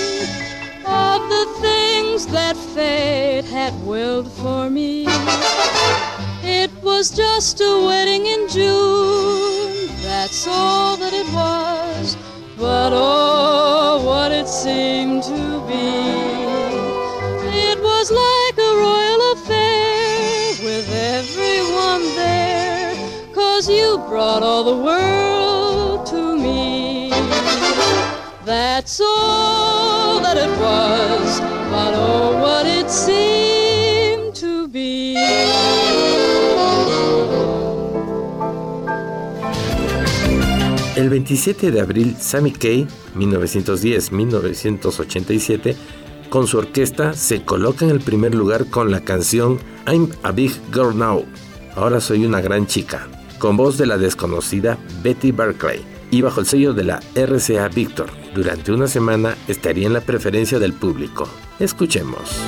of 0.85 1.29
the 1.29 1.45
things 1.61 2.25
that 2.27 2.57
fate 2.57 3.45
had 3.45 3.73
willed 3.85 4.31
for 4.31 4.69
me. 4.71 5.05
It 6.43 6.71
was 6.81 7.11
just 7.11 7.61
a 7.61 7.83
wedding 7.85 8.25
in 8.25 8.47
June, 8.49 9.87
that's 10.01 10.47
all 10.47 10.97
that 10.97 11.13
it 11.13 11.31
was. 11.31 12.17
But 12.61 12.91
oh, 12.93 14.03
what 14.05 14.31
it 14.31 14.47
seemed 14.47 15.23
to 15.23 15.65
be. 15.67 15.89
It 17.57 17.81
was 17.81 18.11
like 18.11 18.55
a 18.59 18.71
royal 18.87 19.21
affair 19.33 20.53
with 20.63 20.87
everyone 20.93 22.03
there, 22.15 22.93
cause 23.33 23.67
you 23.67 23.97
brought 24.07 24.43
all 24.43 24.63
the 24.63 24.77
world 24.77 26.05
to 26.13 26.37
me. 26.37 27.09
That's 28.45 29.01
all 29.01 30.19
that 30.19 30.37
it 30.37 30.51
was, 30.59 31.39
but 31.71 31.93
oh, 31.95 32.39
what 32.43 32.67
it 32.67 32.80
El 41.01 41.09
27 41.09 41.71
de 41.71 41.81
abril, 41.81 42.15
Sammy 42.19 42.51
Kaye, 42.51 42.85
1910-1987, 43.15 45.75
con 46.29 46.45
su 46.45 46.59
orquesta 46.59 47.15
se 47.15 47.43
coloca 47.43 47.85
en 47.85 47.91
el 47.91 48.01
primer 48.01 48.35
lugar 48.35 48.67
con 48.67 48.91
la 48.91 48.99
canción 48.99 49.57
I'm 49.87 50.11
a 50.21 50.31
Big 50.31 50.51
Girl 50.71 50.95
Now, 50.95 51.25
ahora 51.75 51.99
soy 52.01 52.23
una 52.23 52.39
gran 52.39 52.67
chica, 52.67 53.07
con 53.39 53.57
voz 53.57 53.79
de 53.79 53.87
la 53.87 53.97
desconocida 53.97 54.77
Betty 55.01 55.31
Barclay 55.31 55.81
y 56.11 56.21
bajo 56.21 56.39
el 56.39 56.45
sello 56.45 56.73
de 56.73 56.83
la 56.83 56.99
RCA 57.15 57.67
Victor. 57.69 58.11
Durante 58.35 58.71
una 58.71 58.85
semana 58.85 59.35
estaría 59.47 59.87
en 59.87 59.93
la 59.93 60.01
preferencia 60.01 60.59
del 60.59 60.73
público. 60.73 61.27
Escuchemos. 61.59 62.39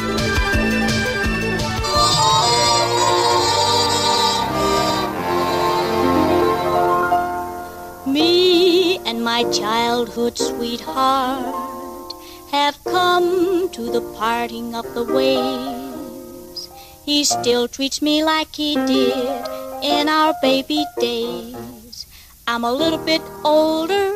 My 9.43 9.51
childhood 9.51 10.37
sweetheart 10.37 12.13
have 12.51 12.81
come 12.85 13.69
to 13.71 13.91
the 13.91 14.01
parting 14.17 14.73
of 14.75 14.85
the 14.93 15.03
ways. 15.03 16.69
He 17.03 17.23
still 17.23 17.67
treats 17.67 18.01
me 18.01 18.23
like 18.23 18.55
he 18.55 18.75
did 18.75 19.47
in 19.83 20.07
our 20.07 20.33
baby 20.41 20.85
days. 20.99 22.05
I'm 22.47 22.63
a 22.63 22.71
little 22.71 23.03
bit 23.03 23.21
older 23.43 24.13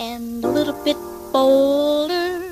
and 0.00 0.44
a 0.44 0.48
little 0.48 0.82
bit 0.84 0.96
bolder 1.32 2.42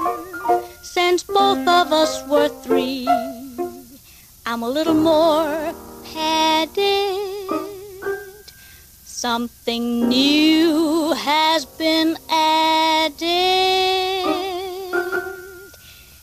since 0.83 1.25
both 1.25 1.67
of 1.67 1.93
us 1.93 2.23
were 2.29 2.49
three. 2.49 3.09
I'm 4.47 4.63
a 4.63 4.69
little 4.69 4.95
more 4.95 5.75
padded. 6.05 7.28
Something 9.21 10.09
new 10.09 11.13
has 11.13 11.67
been 11.67 12.17
added. 12.31 13.19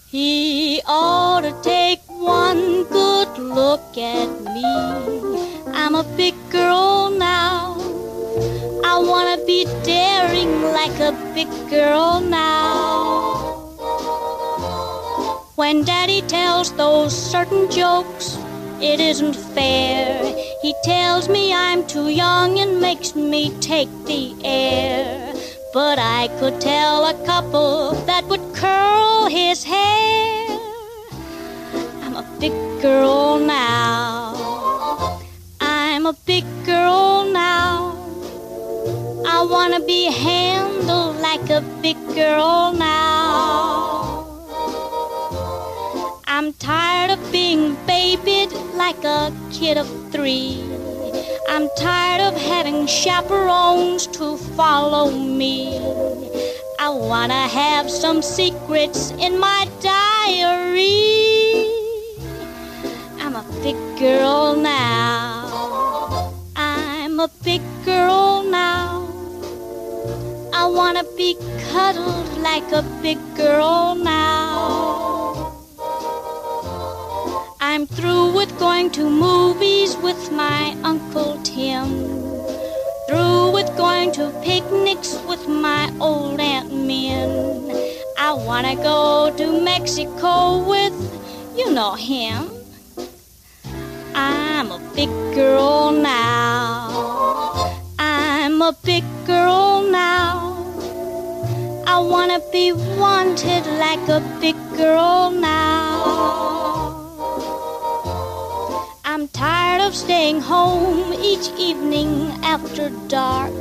He 0.07 0.81
ought 0.87 1.41
to 1.41 1.51
take 1.61 1.99
one 2.07 2.85
good 2.85 3.37
look 3.37 3.97
at 3.97 4.29
me. 4.55 4.63
I'm 5.73 5.95
a 5.95 6.05
big 6.15 6.35
girl 6.49 7.09
now. 7.09 7.75
I 8.85 8.97
wanna 9.05 9.43
be 9.45 9.65
daring 9.83 10.61
like 10.71 10.97
a 11.01 11.11
big 11.35 11.51
girl 11.69 12.21
now. 12.21 13.35
When 15.57 15.83
daddy 15.83 16.21
tells 16.21 16.71
those 16.71 17.11
certain 17.13 17.69
jokes, 17.69 18.37
it 18.81 18.99
isn't 18.99 19.35
fair. 19.35 20.21
He 20.61 20.73
tells 20.83 21.29
me 21.29 21.53
I'm 21.53 21.85
too 21.87 22.09
young 22.09 22.59
and 22.59 22.81
makes 22.81 23.15
me 23.15 23.51
take 23.59 23.89
the 24.05 24.35
air. 24.43 25.33
But 25.73 25.99
I 25.99 26.29
could 26.39 26.59
tell 26.61 27.05
a 27.05 27.25
couple 27.25 27.91
that 28.05 28.25
would 28.25 28.53
curl 28.53 29.27
his 29.27 29.63
hair. 29.63 30.47
I'm 32.03 32.15
a 32.15 32.25
big 32.39 32.53
girl 32.81 33.39
now. 33.39 35.19
I'm 35.59 36.05
a 36.05 36.13
big 36.25 36.45
girl 36.65 37.25
now. 37.25 37.95
I 39.27 39.43
wanna 39.43 39.79
be 39.79 40.05
handled 40.11 41.17
like 41.17 41.49
a 41.49 41.61
big 41.81 41.97
girl 42.15 42.71
now. 42.73 44.24
I'm 46.37 46.51
tired 46.51 47.11
of 47.11 47.31
being 47.31 47.77
babied 47.87 48.51
like 48.75 49.01
a 49.05 49.31
kid 49.53 49.77
of 49.77 49.87
three. 50.11 50.61
I'm 51.47 51.69
tired 51.77 52.19
of 52.19 52.35
having 52.35 52.87
chaperones 52.87 54.05
to 54.07 54.35
follow 54.57 55.11
me. 55.11 55.79
I 56.77 56.89
wanna 56.89 57.47
have 57.47 57.89
some 57.89 58.21
secrets 58.21 59.11
in 59.11 59.39
my 59.39 59.65
diary. 59.79 61.71
I'm 63.21 63.37
a 63.37 63.45
big 63.63 63.77
girl 63.97 64.57
now. 64.57 66.33
I'm 66.57 67.17
a 67.21 67.29
big 67.45 67.61
girl 67.85 68.43
now. 68.43 69.07
I 70.51 70.65
wanna 70.67 71.05
be 71.15 71.37
cuddled 71.71 72.27
like 72.39 72.69
a 72.73 72.83
big 73.01 73.19
girl 73.37 73.95
now. 73.95 74.94
I'm 77.75 77.87
through 77.87 78.31
with 78.33 78.57
going 78.57 78.89
to 78.91 79.09
movies 79.09 79.97
with 79.97 80.31
my 80.31 80.77
Uncle 80.81 81.37
Tim. 81.43 82.07
Through 83.09 83.51
with 83.51 83.67
going 83.75 84.13
to 84.13 84.31
picnics 84.41 85.19
with 85.27 85.45
my 85.49 85.93
old 85.99 86.39
Aunt 86.39 86.71
Min. 86.71 87.29
I 88.17 88.31
wanna 88.31 88.77
go 88.77 89.29
to 89.35 89.61
Mexico 89.61 90.63
with, 90.63 90.95
you 91.57 91.69
know 91.73 91.95
him. 91.95 92.49
I'm 94.15 94.71
a 94.71 94.79
big 94.95 95.09
girl 95.35 95.91
now. 95.91 97.75
I'm 97.99 98.61
a 98.61 98.73
big 98.85 99.03
girl 99.25 99.81
now. 99.81 100.63
I 101.85 101.99
wanna 101.99 102.39
be 102.53 102.71
wanted 102.71 103.67
like 103.83 104.07
a 104.07 104.21
big 104.39 104.55
girl 104.77 105.29
now. 105.29 106.64
I'm 109.25 109.29
tired 109.29 109.81
of 109.81 109.95
staying 109.95 110.39
home 110.39 111.11
each 111.11 111.49
evening 111.57 112.29
after 112.43 112.91
dark. 113.07 113.51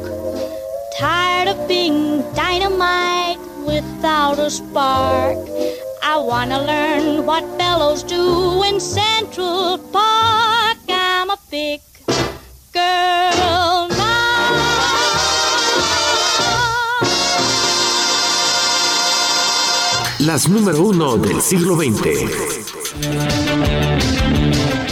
Tired 0.98 1.48
of 1.48 1.66
being 1.66 2.20
dynamite 2.35 3.38
without 3.64 4.38
a 4.38 4.50
spark. 4.50 5.38
I 6.03 6.18
wanna 6.18 6.62
learn 6.66 7.24
what 7.24 7.44
fellows 7.57 8.03
do 8.03 8.62
in 8.64 8.79
Central 8.79 9.79
Park. 9.90 10.77
I'm 10.90 11.31
a 11.31 11.38
big 11.50 11.81
girl 12.70 13.88
now. 13.88 14.50
Las 20.18 20.46
número 20.46 20.85
uno 20.85 21.16
del 21.16 21.40
siglo 21.40 21.77
XX. 21.77 23.84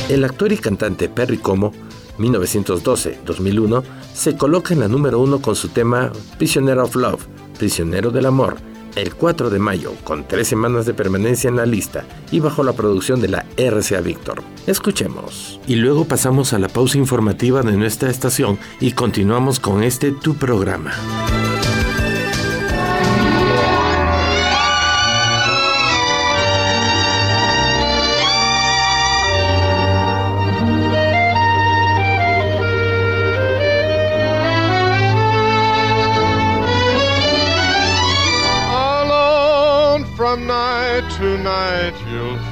El 0.08 0.24
actor 0.24 0.52
y 0.52 0.58
cantante 0.58 1.08
Perry 1.08 1.38
Como, 1.38 1.72
1912-2001, 2.18 3.82
se 4.12 4.36
coloca 4.36 4.74
en 4.74 4.80
la 4.80 4.88
número 4.88 5.20
uno 5.20 5.40
con 5.40 5.56
su 5.56 5.68
tema 5.68 6.12
Prisoner 6.38 6.78
of 6.78 6.96
Love, 6.96 7.26
Prisionero 7.58 8.10
del 8.10 8.26
Amor, 8.26 8.56
el 8.96 9.14
4 9.14 9.48
de 9.48 9.58
mayo, 9.58 9.94
con 10.04 10.26
tres 10.28 10.48
semanas 10.48 10.84
de 10.84 10.94
permanencia 10.94 11.48
en 11.48 11.56
la 11.56 11.66
lista 11.66 12.04
y 12.30 12.40
bajo 12.40 12.62
la 12.62 12.74
producción 12.74 13.20
de 13.20 13.28
la 13.28 13.46
RCA 13.56 14.00
Victor. 14.00 14.42
Escuchemos. 14.66 15.60
Y 15.66 15.76
luego 15.76 16.04
pasamos 16.04 16.52
a 16.52 16.58
la 16.58 16.68
pausa 16.68 16.98
informativa 16.98 17.62
de 17.62 17.72
nuestra 17.72 18.10
estación 18.10 18.58
y 18.80 18.92
continuamos 18.92 19.60
con 19.60 19.82
este 19.82 20.12
tu 20.12 20.34
programa. 20.34 20.92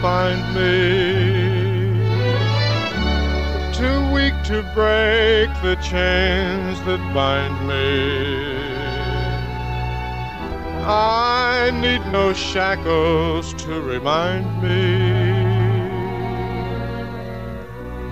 Find 0.00 0.40
me 0.55 1.81
too 3.81 4.12
weak 4.12 4.35
to 4.44 4.62
break 4.74 5.48
the 5.62 5.76
chains 5.83 6.79
that 6.83 7.00
bind 7.14 7.57
me. 7.66 8.61
I 10.83 11.70
need 11.81 12.05
no 12.12 12.33
shackles 12.33 13.55
to 13.62 13.81
remind 13.81 14.46
me. 14.62 15.40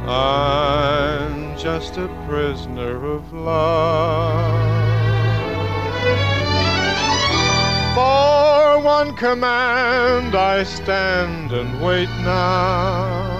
I'm 0.06 1.56
just 1.58 1.96
a 1.96 2.08
prisoner 2.26 3.04
of 3.04 3.32
love. 3.32 4.54
For 7.94 8.27
one 8.88 9.14
command 9.16 10.34
I 10.34 10.62
stand 10.62 11.52
and 11.52 11.78
wait 11.82 12.08
now. 12.24 13.36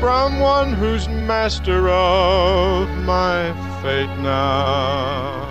From 0.00 0.40
one 0.40 0.72
who's 0.72 1.06
master 1.06 1.88
of 1.88 2.88
my 3.04 3.52
fate 3.82 4.16
now. 4.18 5.44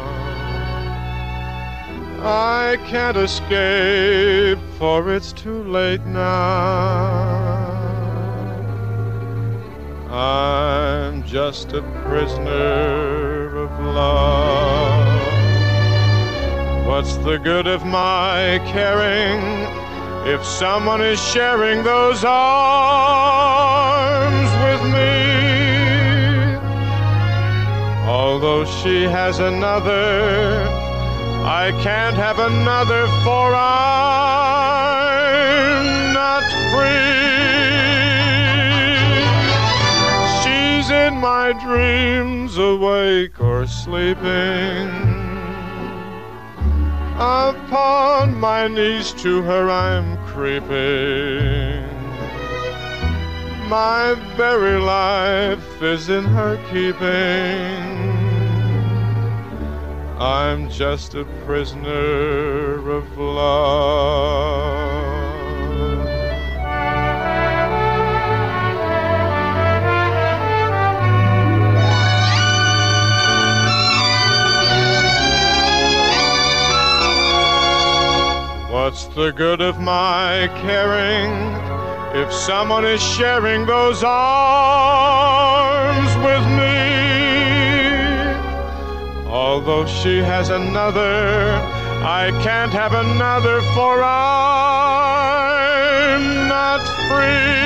I 2.22 2.78
can't 2.90 3.16
escape, 3.16 4.60
for 4.78 5.14
it's 5.14 5.32
too 5.32 5.64
late 5.64 6.06
now. 6.06 6.34
I'm 10.12 11.24
just 11.24 11.72
a 11.72 11.82
prisoner 12.04 13.56
of 13.56 13.72
love. 13.96 15.11
What's 16.86 17.16
the 17.18 17.38
good 17.38 17.68
of 17.68 17.86
my 17.86 18.60
caring 18.66 19.40
if 20.28 20.44
someone 20.44 21.02
is 21.02 21.20
sharing 21.32 21.84
those 21.84 22.24
arms 22.24 22.42
with 24.66 24.82
me? 24.92 25.42
Although 28.08 28.66
she 28.66 29.04
has 29.04 29.40
another, 29.40 30.68
I 31.46 31.72
can't 31.82 32.16
have 32.18 32.40
another, 32.40 33.08
for 33.24 33.56
I'm 33.56 33.64
not 36.14 36.44
free. 36.74 37.22
She's 40.42 40.90
in 40.90 41.18
my 41.18 41.54
dreams, 41.64 42.58
awake 42.58 43.40
or 43.40 43.66
sleeping. 43.66 45.21
Upon 47.22 48.36
my 48.40 48.68
knees 48.68 49.12
to 49.22 49.44
her 49.44 49.70
I'm 49.70 50.18
creeping. 50.26 51.86
My 53.70 54.16
very 54.36 54.82
life 54.82 55.84
is 55.84 56.10
in 56.10 56.24
her 56.24 56.58
keeping. 56.72 57.78
I'm 60.20 60.68
just 60.72 61.14
a 61.14 61.26
prisoner 61.46 62.90
of 62.90 63.16
love. 63.16 65.11
The 79.22 79.32
good 79.32 79.62
of 79.62 79.80
my 79.80 80.50
caring 80.64 81.30
if 82.20 82.34
someone 82.34 82.84
is 82.84 83.00
sharing 83.00 83.68
those 83.68 84.04
arms 84.04 85.38
with 86.26 86.44
me? 86.58 86.82
Although 89.30 89.86
she 89.86 90.18
has 90.24 90.50
another, 90.50 91.54
I 92.04 92.32
can't 92.42 92.72
have 92.72 92.94
another, 92.94 93.62
for 93.76 94.02
I'm 94.04 94.18
not 96.48 96.82
free. 97.08 97.62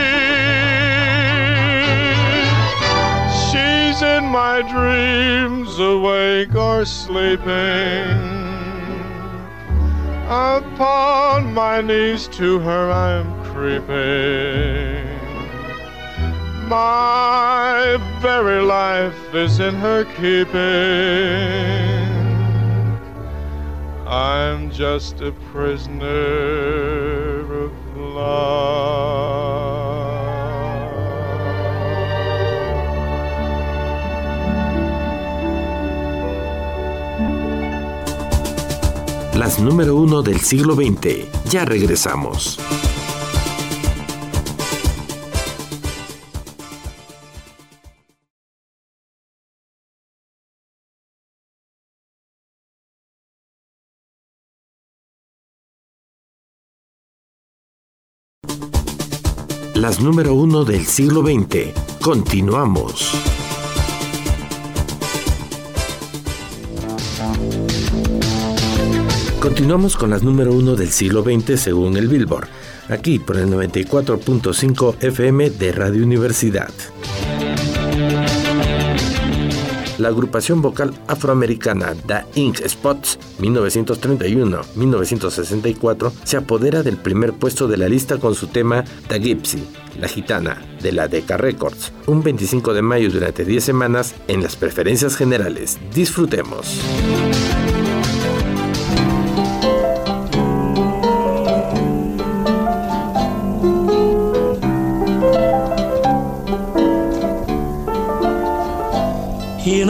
She's 3.47 4.01
in 4.01 4.25
my 4.25 4.61
dreams, 4.61 5.79
awake 5.79 6.53
or 6.53 6.83
sleeping. 6.83 8.34
Upon 10.27 11.53
my 11.53 11.81
knees 11.81 12.27
to 12.29 12.57
her 12.59 12.91
I'm 12.91 13.27
creeping. 13.43 15.05
My 16.67 17.97
very 18.21 18.59
life 18.63 19.35
is 19.35 19.59
in 19.59 19.75
her 19.75 20.03
keeping. 20.15 20.55
I'm 24.07 24.71
just 24.71 25.21
a 25.21 25.31
prisoner 25.51 26.05
of 27.65 27.95
love. 27.95 29.44
Las 39.45 39.59
número 39.59 39.95
uno 39.95 40.23
del 40.23 40.39
siglo 40.39 40.73
XX. 40.73 41.51
Ya 41.51 41.65
regresamos. 41.65 42.57
Las 59.75 59.99
número 60.01 60.33
uno 60.33 60.65
del 60.65 60.87
siglo 60.87 61.21
XX. 61.21 61.71
Continuamos. 62.01 63.34
Continuamos 69.45 69.95
con 69.95 70.09
las 70.09 70.23
número 70.23 70.51
uno 70.53 70.75
del 70.75 70.89
siglo 70.89 71.21
XX 71.21 71.61
según 71.61 71.97
el 71.97 72.07
Billboard, 72.07 72.47
aquí 72.89 73.19
por 73.19 73.37
el 73.37 73.47
94.5 73.47 75.03
FM 75.03 75.51
de 75.51 75.71
Radio 75.71 76.03
Universidad. 76.03 76.71
La 79.99 80.07
agrupación 80.07 80.63
vocal 80.63 80.95
afroamericana 81.05 81.93
The 82.07 82.25
Ink 82.33 82.57
Spots 82.67 83.19
1931-1964 83.39 86.11
se 86.23 86.37
apodera 86.37 86.81
del 86.81 86.97
primer 86.97 87.33
puesto 87.33 87.67
de 87.67 87.77
la 87.77 87.87
lista 87.87 88.17
con 88.17 88.33
su 88.33 88.47
tema 88.47 88.83
The 89.09 89.19
Gypsy, 89.19 89.63
la 89.99 90.07
gitana, 90.07 90.59
de 90.81 90.91
la 90.91 91.07
Decca 91.07 91.37
Records, 91.37 91.93
un 92.07 92.23
25 92.23 92.73
de 92.73 92.81
mayo 92.81 93.11
durante 93.11 93.45
10 93.45 93.63
semanas 93.63 94.15
en 94.27 94.41
las 94.41 94.55
preferencias 94.55 95.15
generales. 95.15 95.77
Disfrutemos. 95.93 96.81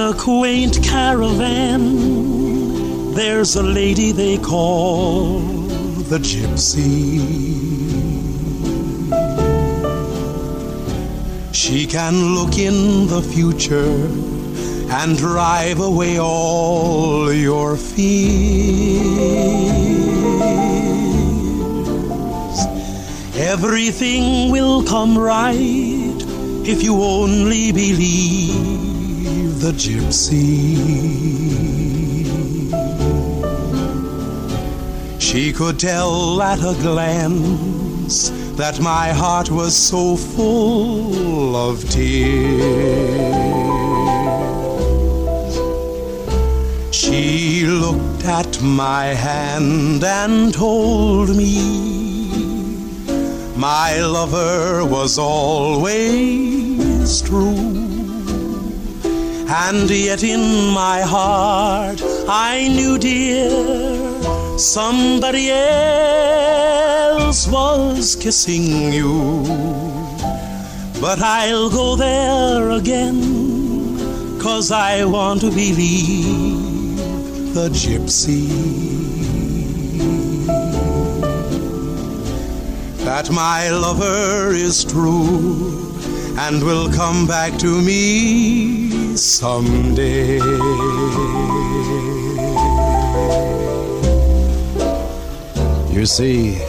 A 0.05 0.13
quaint 0.13 0.83
caravan, 0.83 1.81
there's 3.15 3.55
a 3.55 3.63
lady 3.63 4.11
they 4.11 4.37
call 4.37 5.39
the 6.11 6.19
gypsy. 6.19 7.19
She 11.55 11.87
can 11.87 12.35
look 12.35 12.59
in 12.59 13.07
the 13.07 13.23
future 13.23 14.07
and 14.93 15.17
drive 15.17 15.79
away 15.79 16.19
all 16.19 17.33
your 17.33 17.75
fears. 17.75 18.05
Everything 23.37 24.51
will 24.51 24.83
come 24.83 25.17
right 25.17 26.21
if 26.63 26.83
you 26.83 27.01
only 27.01 27.71
believe 27.71 28.74
the 29.65 29.71
gypsy. 29.71 30.77
She 35.19 35.51
could 35.51 35.79
tell 35.79 36.39
at 36.39 36.59
a 36.59 36.75
glance 36.83 38.29
that 38.57 38.79
my 38.79 39.09
heart 39.09 39.49
was 39.49 39.75
so 39.75 40.17
full 40.17 41.55
of 41.55 41.89
tears. 41.89 42.75
She 46.95 47.65
looked 47.65 48.25
at 48.25 48.61
my 48.61 49.05
hand 49.05 50.03
and 50.03 50.53
told 50.53 51.35
me 51.35 52.35
my 53.57 53.99
lover 53.99 54.85
was 54.85 55.17
always 55.17 55.91
true. 57.23 57.84
And 59.57 59.89
yet 59.89 60.21
in 60.21 60.73
my 60.73 60.99
heart 60.99 62.01
I 62.27 62.67
knew, 62.67 62.97
dear, 62.97 63.49
somebody 64.59 65.49
else 65.49 67.47
was 67.47 68.17
kissing 68.17 68.91
you. 68.91 69.45
But 70.99 71.21
I'll 71.21 71.69
go 71.69 71.95
there 71.95 72.71
again, 72.71 73.97
cause 74.41 74.71
I 74.73 75.05
want 75.05 75.39
to 75.41 75.49
believe 75.49 76.97
the 77.53 77.69
gypsy. 77.69 78.49
That 83.05 83.31
my 83.31 83.69
lover 83.69 84.53
is 84.53 84.83
true 84.83 85.95
and 86.39 86.61
will 86.61 86.91
come 86.91 87.25
back 87.25 87.57
to 87.59 87.81
me 87.81 88.84
someday. 89.17 90.37
You 95.91 96.05
see, 96.05 96.59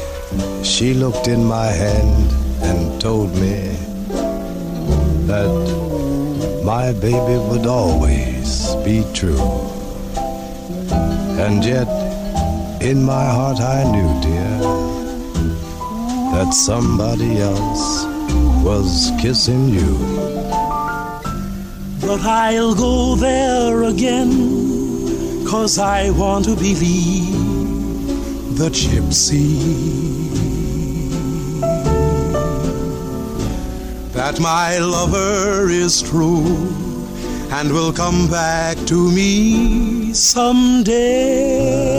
she 0.62 0.94
looked 0.94 1.28
in 1.28 1.44
my 1.44 1.66
hand 1.66 2.32
and 2.62 3.00
told 3.00 3.34
me 3.34 3.76
that 5.26 5.50
my 6.64 6.92
baby 6.92 7.36
would 7.48 7.66
always 7.66 8.74
be 8.84 9.04
true. 9.12 9.40
And 11.38 11.64
yet, 11.64 11.88
in 12.80 13.02
my 13.02 13.24
heart, 13.24 13.60
I 13.60 13.84
knew, 13.90 14.20
dear, 14.22 14.58
that 16.34 16.52
somebody 16.52 17.38
else 17.38 18.04
was 18.64 19.10
kissing 19.20 19.68
you. 19.68 20.35
But 22.06 22.20
I'll 22.20 22.74
go 22.74 23.16
there 23.16 23.82
again, 23.82 25.44
cause 25.44 25.76
I 25.76 26.10
want 26.10 26.44
to 26.44 26.54
believe 26.54 27.34
the 28.56 28.70
gypsy. 28.70 29.58
That 34.12 34.38
my 34.38 34.78
lover 34.78 35.68
is 35.68 36.00
true 36.00 36.46
and 37.50 37.72
will 37.72 37.92
come 37.92 38.28
back 38.30 38.76
to 38.86 39.10
me 39.10 40.12
someday. 40.14 41.95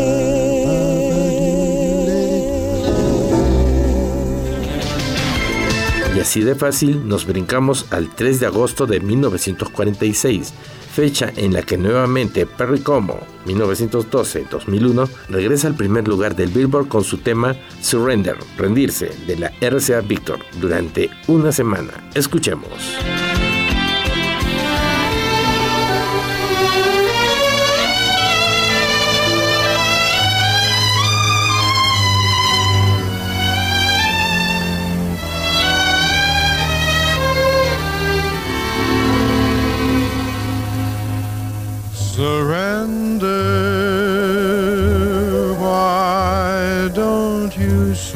Así 6.38 6.45
de 6.45 6.54
fácil 6.54 7.08
nos 7.08 7.26
brincamos 7.26 7.88
al 7.89 8.13
3 8.13 8.39
de 8.39 8.45
agosto 8.45 8.86
de 8.86 9.00
1946, 9.00 10.54
fecha 10.93 11.34
en 11.36 11.52
la 11.52 11.63
que 11.63 11.80
nuevamente 11.80 12.45
Perry 12.45 12.82
Como, 12.82 13.21
1912-2001, 13.47 15.10
regresa 15.30 15.67
al 15.67 15.73
primer 15.73 16.08
lugar 16.08 16.36
del 16.36 16.50
Billboard 16.50 16.89
con 16.89 17.04
su 17.04 17.17
tema 17.17 17.56
Surrender, 17.82 18.38
rendirse, 18.56 19.10
de 19.26 19.36
la 19.36 19.52
RCA 19.62 20.02
Victor, 20.02 20.38
durante 20.62 21.10
una 21.26 21.52
semana. 21.52 22.08
Escuchemos. 22.13 23.17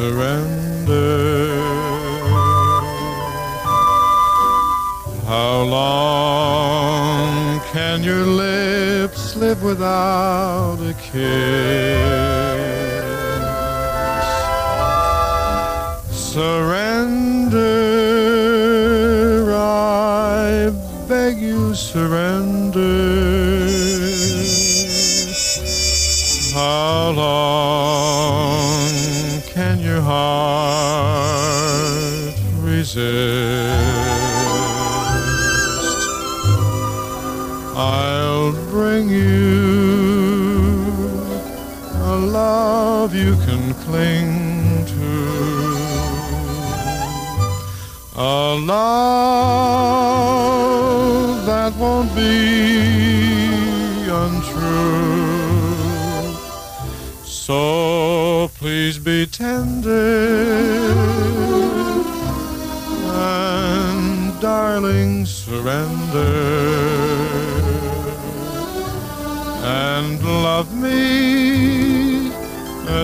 Surrender? 0.02 1.62
How 5.28 5.62
long 5.78 7.60
can 7.72 8.02
your 8.04 8.26
lips 8.26 9.36
live 9.36 9.62
without 9.62 10.80
a 10.92 10.94
kiss? 10.94 11.22
Surrender, 16.34 17.62
I 19.54 20.72
beg 21.08 21.38
you, 21.38 21.76
surrender. 21.76 22.41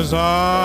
As 0.07 0.13
I 0.13 0.56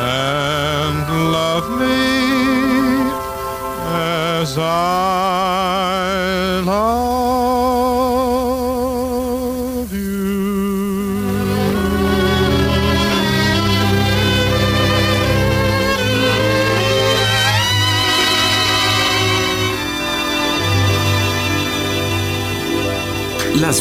And 0.00 1.06
love 1.32 1.66
me 1.80 1.98
as 4.40 4.58
I 4.58 5.43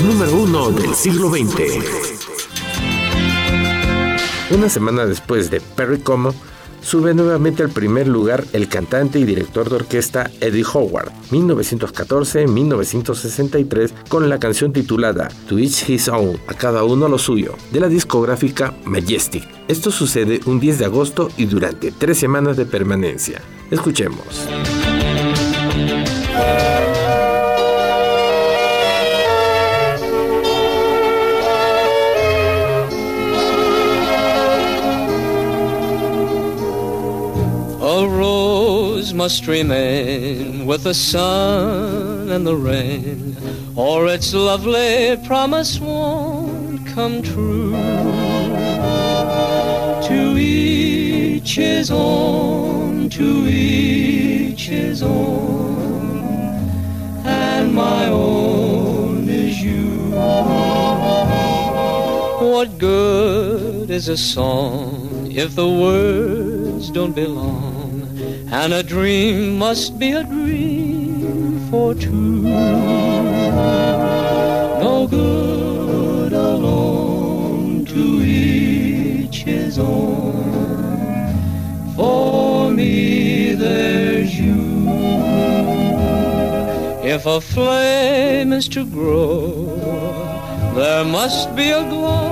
Número 0.01 0.35
uno 0.35 0.71
del 0.71 0.95
siglo 0.95 1.29
XX. 1.29 1.51
Una 4.51 4.67
semana 4.67 5.05
después 5.05 5.51
de 5.51 5.61
Perry 5.61 5.99
Como, 5.99 6.33
sube 6.81 7.13
nuevamente 7.13 7.63
al 7.63 7.69
primer 7.69 8.07
lugar 8.07 8.43
el 8.53 8.67
cantante 8.67 9.19
y 9.19 9.23
director 9.23 9.69
de 9.69 9.75
orquesta 9.75 10.31
Eddie 10.41 10.65
Howard, 10.73 11.11
1914-1963, 11.31 13.91
con 14.09 14.27
la 14.29 14.39
canción 14.39 14.73
titulada 14.73 15.29
To 15.47 15.59
Each 15.59 15.87
His 15.87 16.09
Own, 16.09 16.37
a 16.47 16.53
cada 16.53 16.83
uno 16.83 17.07
lo 17.07 17.17
suyo, 17.17 17.55
de 17.71 17.79
la 17.79 17.87
discográfica 17.87 18.73
Majestic. 18.85 19.47
Esto 19.67 19.91
sucede 19.91 20.41
un 20.45 20.59
10 20.59 20.79
de 20.79 20.85
agosto 20.85 21.29
y 21.37 21.45
durante 21.45 21.91
tres 21.91 22.17
semanas 22.17 22.57
de 22.57 22.65
permanencia. 22.65 23.41
Escuchemos. 23.71 24.49
Must 39.13 39.47
remain 39.47 40.65
with 40.65 40.83
the 40.83 40.93
sun 40.93 42.29
and 42.29 42.45
the 42.47 42.55
rain, 42.55 43.35
or 43.75 44.07
its 44.07 44.33
lovely 44.33 45.17
promise 45.25 45.79
won't 45.79 46.85
come 46.87 47.21
true. 47.21 47.71
To 50.07 50.37
each 50.37 51.55
his 51.55 51.91
own, 51.91 53.09
to 53.09 53.47
each 53.47 54.65
his 54.67 55.03
own, 55.03 56.19
and 57.25 57.73
my 57.73 58.07
own 58.07 59.29
is 59.29 59.61
you. 59.61 60.11
What 62.51 62.77
good 62.77 63.89
is 63.89 64.07
a 64.07 64.17
song 64.17 65.31
if 65.31 65.55
the 65.55 65.69
words 65.69 66.89
don't 66.89 67.13
belong? 67.13 67.72
And 68.55 68.71
a 68.71 68.83
dream 68.83 69.57
must 69.57 69.97
be 69.97 70.11
a 70.11 70.23
dream 70.23 71.59
for 71.71 71.95
two. 71.95 72.43
No 74.83 75.07
good 75.09 76.33
alone 76.33 77.83
to 77.85 78.21
each 78.23 79.41
his 79.41 79.79
own. 79.79 80.35
For 81.95 82.69
me, 82.69 83.55
there's 83.55 84.39
you. 84.39 84.87
If 87.03 87.25
a 87.25 87.41
flame 87.41 88.53
is 88.53 88.67
to 88.69 88.85
grow, 88.85 89.65
there 90.75 91.03
must 91.03 91.55
be 91.55 91.71
a 91.71 91.81
glow. 91.89 92.31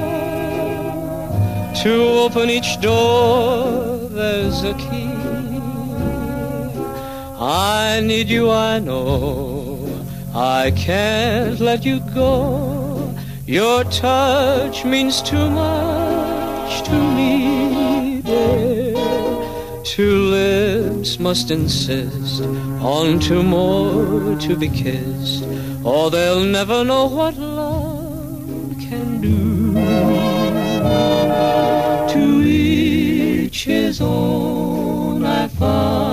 To 1.82 1.94
open 2.26 2.52
each 2.52 2.80
door, 2.80 3.98
there's 4.10 4.62
a 4.64 4.76
key. 4.76 5.11
I 7.44 8.02
need 8.02 8.30
you, 8.30 8.52
I 8.52 8.78
know. 8.78 10.06
I 10.32 10.70
can't 10.78 11.60
let 11.60 11.84
you 11.84 12.00
go. 12.14 13.16
Your 13.48 13.84
touch 13.86 14.86
means 14.86 15.24
too 15.24 15.50
much 15.50 16.84
to 16.84 16.94
me, 16.94 18.22
dear. 18.22 18.94
Two 19.84 20.18
lips 20.30 21.20
must 21.20 21.50
insist 21.50 22.44
on 22.80 23.20
two 23.20 23.42
more 23.42 24.38
to 24.42 24.56
be 24.56 24.70
kissed, 24.70 25.44
or 25.84 26.12
they'll 26.12 26.46
never 26.46 26.84
know 26.84 27.08
what 27.08 27.36
love 27.38 28.76
can 28.80 29.20
do. 29.20 29.74
To 32.14 32.44
each 32.44 33.64
his 33.64 34.00
own, 34.00 35.26
I 35.26 35.48
found 35.48 36.11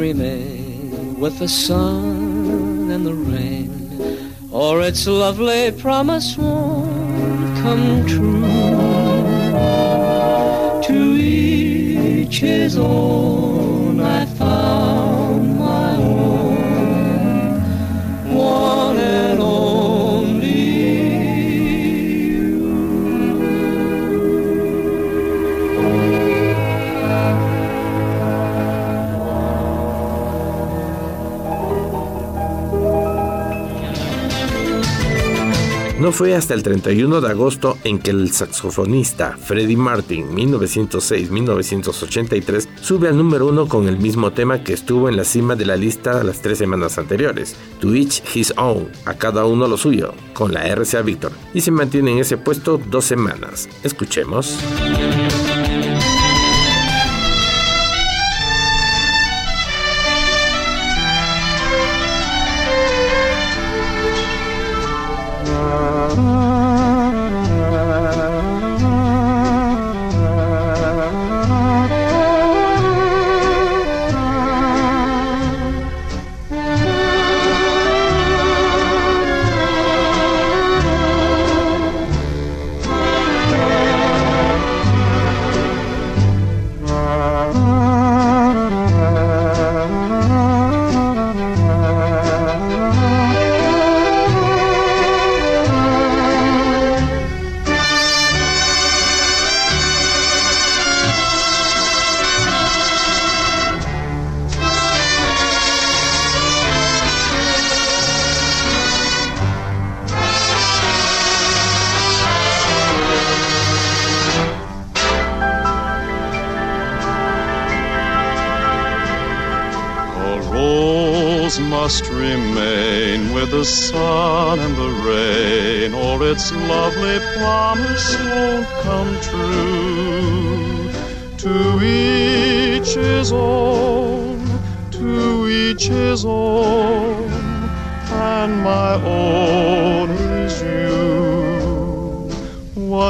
with 0.00 1.38
the 1.38 1.46
sun 1.46 2.90
and 2.90 3.04
the 3.04 3.12
rain, 3.12 4.34
or 4.50 4.80
its 4.80 5.06
lovely 5.06 5.70
promise 5.72 6.38
won't 6.38 7.58
come 7.58 8.06
true. 8.06 8.40
To 10.88 11.16
each 11.20 12.40
his 12.40 12.78
own, 12.78 14.00
I 14.00 14.24
No 36.00 36.10
fue 36.12 36.34
hasta 36.34 36.54
el 36.54 36.62
31 36.62 37.20
de 37.20 37.28
agosto 37.28 37.76
en 37.84 37.98
que 37.98 38.10
el 38.10 38.32
saxofonista 38.32 39.36
Freddie 39.36 39.76
Martin, 39.76 40.34
1906-1983, 40.34 42.68
sube 42.80 43.08
al 43.08 43.18
número 43.18 43.48
uno 43.48 43.68
con 43.68 43.86
el 43.86 43.98
mismo 43.98 44.30
tema 44.30 44.64
que 44.64 44.72
estuvo 44.72 45.10
en 45.10 45.18
la 45.18 45.24
cima 45.24 45.56
de 45.56 45.66
la 45.66 45.76
lista 45.76 46.24
las 46.24 46.40
tres 46.40 46.56
semanas 46.56 46.96
anteriores, 46.96 47.54
To 47.80 47.94
Each 47.94 48.22
His 48.34 48.54
Own, 48.56 48.88
a 49.04 49.12
cada 49.12 49.44
uno 49.44 49.68
lo 49.68 49.76
suyo, 49.76 50.14
con 50.32 50.54
la 50.54 50.74
RCA 50.74 51.02
Victor, 51.02 51.32
y 51.52 51.60
se 51.60 51.70
mantiene 51.70 52.12
en 52.12 52.20
ese 52.20 52.38
puesto 52.38 52.78
dos 52.78 53.04
semanas. 53.04 53.68
Escuchemos. 53.82 54.58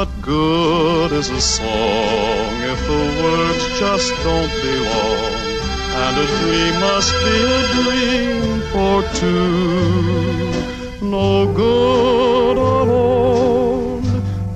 What 0.01 0.17
good 0.23 1.11
is 1.11 1.29
a 1.29 1.39
song 1.39 2.53
if 2.73 2.79
the 2.87 3.03
words 3.21 3.63
just 3.79 4.09
don't 4.23 4.51
belong? 4.63 5.33
And 6.03 6.17
a 6.17 6.25
dream 6.41 6.73
must 6.79 7.13
be 7.23 7.37
a 7.59 7.61
dream 7.77 8.61
for 8.73 9.03
two. 9.19 11.05
No 11.05 11.53
good 11.53 12.57
alone, 12.57 14.01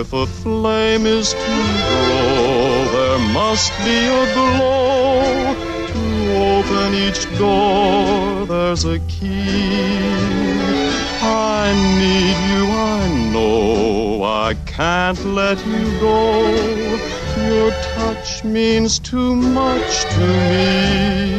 If 0.00 0.12
a 0.12 0.26
flame 0.26 1.06
is 1.06 1.32
to 1.34 1.38
grow, 1.86 2.84
there 2.96 3.20
must 3.32 3.70
be 3.84 4.06
a 4.06 4.34
glow. 4.34 5.63
Open 6.34 6.94
each 6.94 7.22
door, 7.38 8.44
there's 8.46 8.84
a 8.84 8.98
key. 9.00 10.02
I 11.22 11.72
need 12.00 12.36
you, 12.50 12.64
I 12.72 13.30
know. 13.32 14.24
I 14.24 14.54
can't 14.66 15.24
let 15.26 15.64
you 15.64 15.84
go. 16.00 16.44
Your 17.46 17.70
touch 17.94 18.42
means 18.42 18.98
too 18.98 19.36
much 19.36 20.04
to 20.14 20.26
me. 20.50 21.38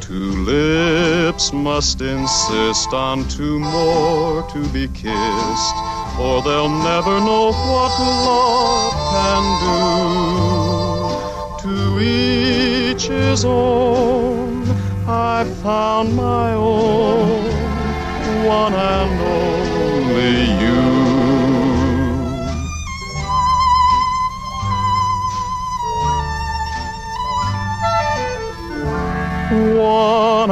Two 0.00 0.32
lips 0.44 1.52
must 1.52 2.02
insist 2.02 2.92
on 2.92 3.26
two 3.28 3.58
more 3.58 4.42
to 4.50 4.68
be 4.68 4.88
kissed, 4.88 5.76
or 6.20 6.42
they'll 6.42 6.68
never 6.68 7.18
know 7.20 7.52
what 7.52 7.92
love 8.28 8.94
can 9.12 9.44
do. 9.64 10.73
To 11.64 11.98
each 11.98 13.06
his 13.06 13.42
own, 13.42 14.68
I 15.08 15.44
found 15.62 16.14
my 16.14 16.52
own 16.52 17.44
one 18.44 18.74
and 18.74 19.20
only 19.22 20.44
you. 20.60 20.82
One 29.80 30.50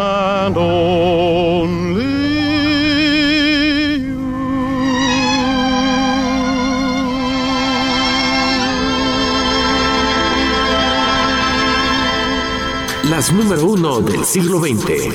Número 13.31 13.67
uno 13.67 14.01
del 14.01 14.25
siglo 14.25 14.59
XX. 14.59 15.15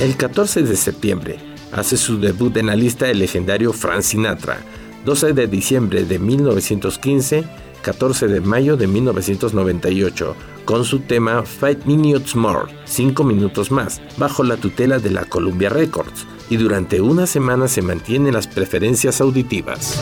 El 0.00 0.16
14 0.16 0.62
de 0.62 0.76
septiembre 0.76 1.38
hace 1.72 1.96
su 1.96 2.18
debut 2.18 2.56
en 2.56 2.66
la 2.66 2.76
lista 2.76 3.08
el 3.08 3.20
legendario 3.20 3.72
Frank 3.72 4.02
Sinatra. 4.02 4.58
12 5.04 5.32
de 5.32 5.46
diciembre 5.46 6.04
de 6.04 6.18
1915, 6.18 7.44
14 7.82 8.28
de 8.28 8.40
mayo 8.40 8.76
de 8.76 8.88
1998, 8.88 10.36
con 10.64 10.84
su 10.84 11.00
tema 11.00 11.44
Five 11.44 11.80
Minutes 11.86 12.34
More, 12.36 12.72
5 12.84 13.24
minutos 13.24 13.70
más, 13.70 14.02
bajo 14.18 14.42
la 14.42 14.56
tutela 14.56 14.98
de 14.98 15.10
la 15.10 15.24
Columbia 15.24 15.70
Records, 15.70 16.26
y 16.50 16.56
durante 16.56 17.00
una 17.00 17.26
semana 17.26 17.68
se 17.68 17.80
mantienen 17.80 18.34
las 18.34 18.48
preferencias 18.48 19.20
auditivas. 19.20 20.00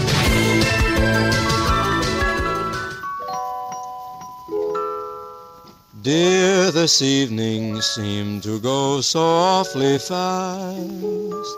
Dear, 6.02 6.72
this 6.72 7.00
evening 7.00 7.80
seemed 7.80 8.42
to 8.42 8.58
go 8.58 9.00
so 9.00 9.20
awfully 9.20 9.98
fast. 9.98 11.56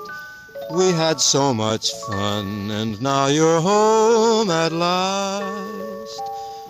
We 0.70 0.92
had 0.92 1.18
so 1.18 1.55
much 1.55 1.92
fun, 2.07 2.70
and 2.70 3.01
now 3.01 3.28
you're 3.28 3.62
home 3.62 4.51
at 4.51 4.72
last. 4.72 6.22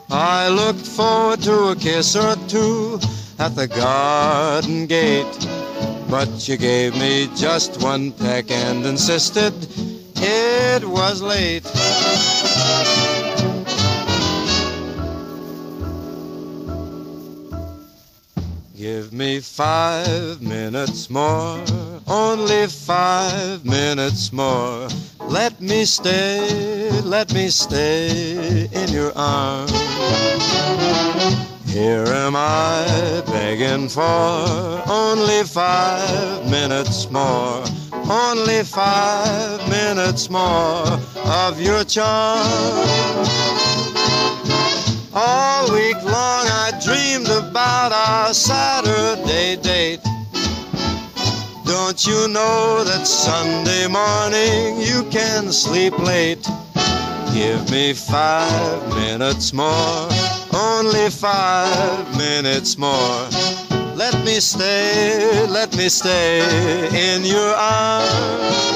I 0.08 0.48
looked 0.50 0.86
forward 0.86 1.42
to 1.42 1.70
a 1.70 1.74
kiss 1.74 2.14
or 2.14 2.36
two 2.46 3.00
at 3.40 3.56
the 3.56 3.66
garden 3.66 4.86
gate, 4.86 5.48
but 6.08 6.48
you 6.48 6.56
gave 6.56 6.94
me 6.94 7.28
just 7.34 7.82
one 7.82 8.12
peck 8.12 8.52
and 8.52 8.86
insisted 8.86 9.52
it 10.16 10.84
was 10.84 11.20
late. 11.20 11.64
Give 18.94 19.12
me 19.12 19.40
five 19.40 20.40
minutes 20.40 21.10
more, 21.10 21.60
only 22.06 22.68
five 22.68 23.64
minutes 23.64 24.32
more. 24.32 24.86
Let 25.18 25.60
me 25.60 25.84
stay, 25.84 26.90
let 27.02 27.34
me 27.34 27.48
stay 27.48 28.68
in 28.72 28.88
your 28.90 29.12
arms. 29.16 29.72
Here 31.66 32.06
am 32.06 32.36
I 32.36 33.22
begging 33.26 33.88
for 33.88 34.80
only 34.86 35.42
five 35.42 36.48
minutes 36.48 37.10
more, 37.10 37.64
only 38.08 38.62
five 38.62 39.58
minutes 39.68 40.30
more 40.30 40.86
of 41.24 41.60
your 41.60 41.82
charm. 41.82 43.63
All 45.16 45.72
week 45.72 46.02
long 46.02 46.48
I 46.48 46.72
dreamed 46.84 47.28
about 47.28 47.92
our 47.92 48.34
Saturday 48.34 49.54
date. 49.54 50.02
Don't 51.64 52.04
you 52.04 52.26
know 52.26 52.82
that 52.82 53.06
Sunday 53.06 53.86
morning 53.86 54.80
you 54.80 55.08
can 55.12 55.52
sleep 55.52 55.96
late? 56.00 56.44
Give 57.32 57.70
me 57.70 57.92
five 57.92 58.88
minutes 58.96 59.52
more, 59.52 60.08
only 60.52 61.08
five 61.10 62.18
minutes 62.18 62.76
more. 62.76 63.28
Let 63.94 64.14
me 64.24 64.40
stay, 64.40 65.46
let 65.48 65.76
me 65.76 65.88
stay 65.90 66.40
in 67.14 67.24
your 67.24 67.54
arms. 67.54 68.74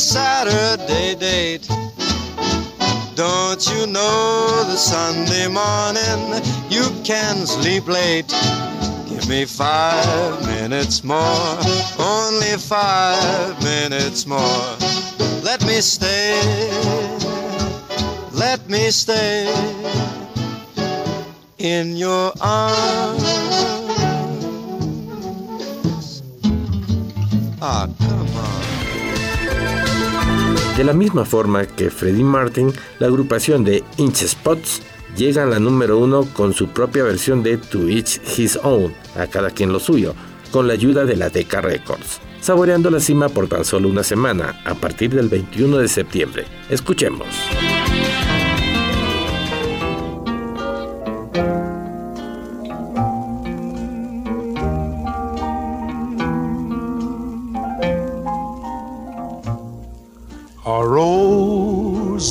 Saturday 0.00 1.14
date. 1.14 1.68
Don't 3.14 3.62
you 3.70 3.86
know 3.86 4.64
the 4.64 4.76
Sunday 4.76 5.46
morning 5.46 6.42
you 6.70 6.88
can 7.04 7.46
sleep 7.46 7.86
late? 7.86 8.28
Give 9.10 9.28
me 9.28 9.44
five 9.44 10.46
minutes 10.46 11.04
more, 11.04 11.58
only 11.98 12.56
five 12.56 13.62
minutes 13.62 14.26
more. 14.26 14.76
Let 15.42 15.62
me 15.66 15.82
stay, 15.82 16.40
let 18.32 18.66
me 18.70 18.90
stay 18.90 19.52
in 21.58 21.96
your 21.98 22.32
arms. 22.40 23.22
Ah. 27.60 28.09
De 30.76 30.84
la 30.84 30.92
misma 30.94 31.24
forma 31.24 31.66
que 31.66 31.90
Freddie 31.90 32.24
Martin, 32.24 32.72
la 32.98 33.08
agrupación 33.08 33.64
de 33.64 33.84
Inch 33.98 34.24
Spots 34.24 34.82
llega 35.16 35.42
a 35.42 35.46
la 35.46 35.58
número 35.58 35.98
uno 35.98 36.24
con 36.32 36.54
su 36.54 36.68
propia 36.68 37.04
versión 37.04 37.42
de 37.42 37.58
To 37.58 37.88
Each 37.88 38.20
His 38.38 38.58
Own, 38.62 38.94
a 39.16 39.26
cada 39.26 39.50
quien 39.50 39.72
lo 39.72 39.80
suyo, 39.80 40.14
con 40.50 40.66
la 40.66 40.72
ayuda 40.72 41.04
de 41.04 41.16
la 41.16 41.28
Decca 41.28 41.60
Records. 41.60 42.20
saboreando 42.40 42.90
la 42.90 43.00
cima 43.00 43.28
por 43.28 43.48
tan 43.48 43.66
solo 43.66 43.88
una 43.88 44.02
semana, 44.02 44.62
a 44.64 44.74
partir 44.74 45.10
del 45.10 45.28
21 45.28 45.76
de 45.76 45.88
septiembre. 45.88 46.46
Escuchemos. 46.70 47.26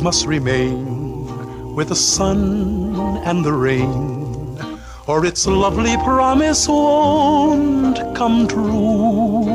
Must 0.02 0.26
remain 0.26 1.76
with 1.76 1.90
the 1.90 1.96
sun 1.96 3.18
and 3.26 3.44
the 3.44 3.54
rain, 3.54 4.60
or 5.08 5.26
its 5.26 5.48
lovely 5.48 5.96
promise 5.98 6.68
won't 6.68 7.98
come 8.16 8.48
true. 8.48 9.46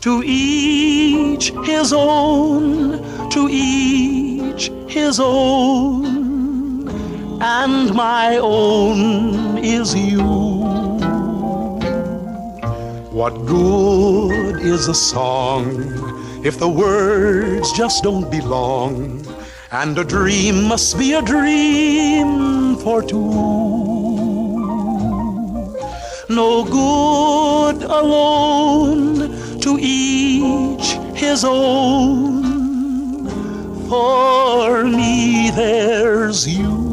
To 0.00 0.22
each 0.24 1.50
his 1.64 1.92
own, 1.92 3.30
to 3.30 3.48
each 3.50 4.70
his 4.88 5.20
own, 5.20 6.88
and 7.40 7.94
my 7.94 8.38
own 8.38 9.58
is 9.58 9.94
you. 9.94 10.22
What 13.10 13.46
good 13.46 14.60
is 14.60 14.88
a 14.88 14.94
song 14.94 16.15
if 16.46 16.60
the 16.60 16.68
words 16.68 17.72
just 17.72 18.04
don't 18.04 18.30
belong? 18.30 19.26
And 19.72 19.98
a 19.98 20.04
dream 20.04 20.62
must 20.68 20.96
be 20.96 21.14
a 21.14 21.20
dream 21.20 22.76
for 22.76 23.02
two. 23.02 23.32
No 26.28 26.64
good 26.64 27.82
alone, 27.82 29.58
to 29.60 29.76
each 29.80 30.92
his 31.18 31.44
own. 31.44 33.26
For 33.88 34.84
me, 34.84 35.50
there's 35.50 36.46
you. 36.46 36.86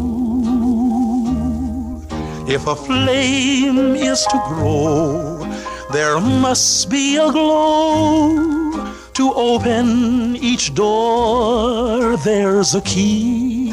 If 2.48 2.66
a 2.66 2.76
flame 2.76 3.96
is 3.96 4.26
to 4.32 4.38
grow, 4.48 5.38
there 5.92 6.20
must 6.20 6.90
be 6.90 7.18
a 7.18 7.32
glow 7.32 8.63
to 9.14 9.34
open 9.34 10.36
each 10.36 10.74
door. 10.74 12.18
There's 12.18 12.76
a 12.76 12.82
key. 12.82 13.72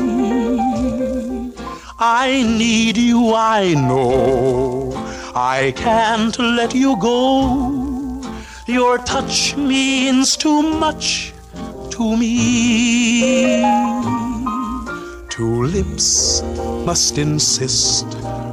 I 1.98 2.42
need 2.42 2.96
you, 2.96 3.34
I 3.34 3.74
know. 3.74 4.92
I 5.34 5.72
can't 5.76 6.38
let 6.38 6.74
you 6.74 6.96
go. 6.96 8.22
Your 8.66 8.98
touch 8.98 9.56
means 9.56 10.36
too 10.36 10.62
much 10.62 11.32
to 11.90 12.16
me. 12.16 13.62
Two 15.28 15.64
lips 15.64 16.42
must 16.86 17.18
insist 17.18 18.06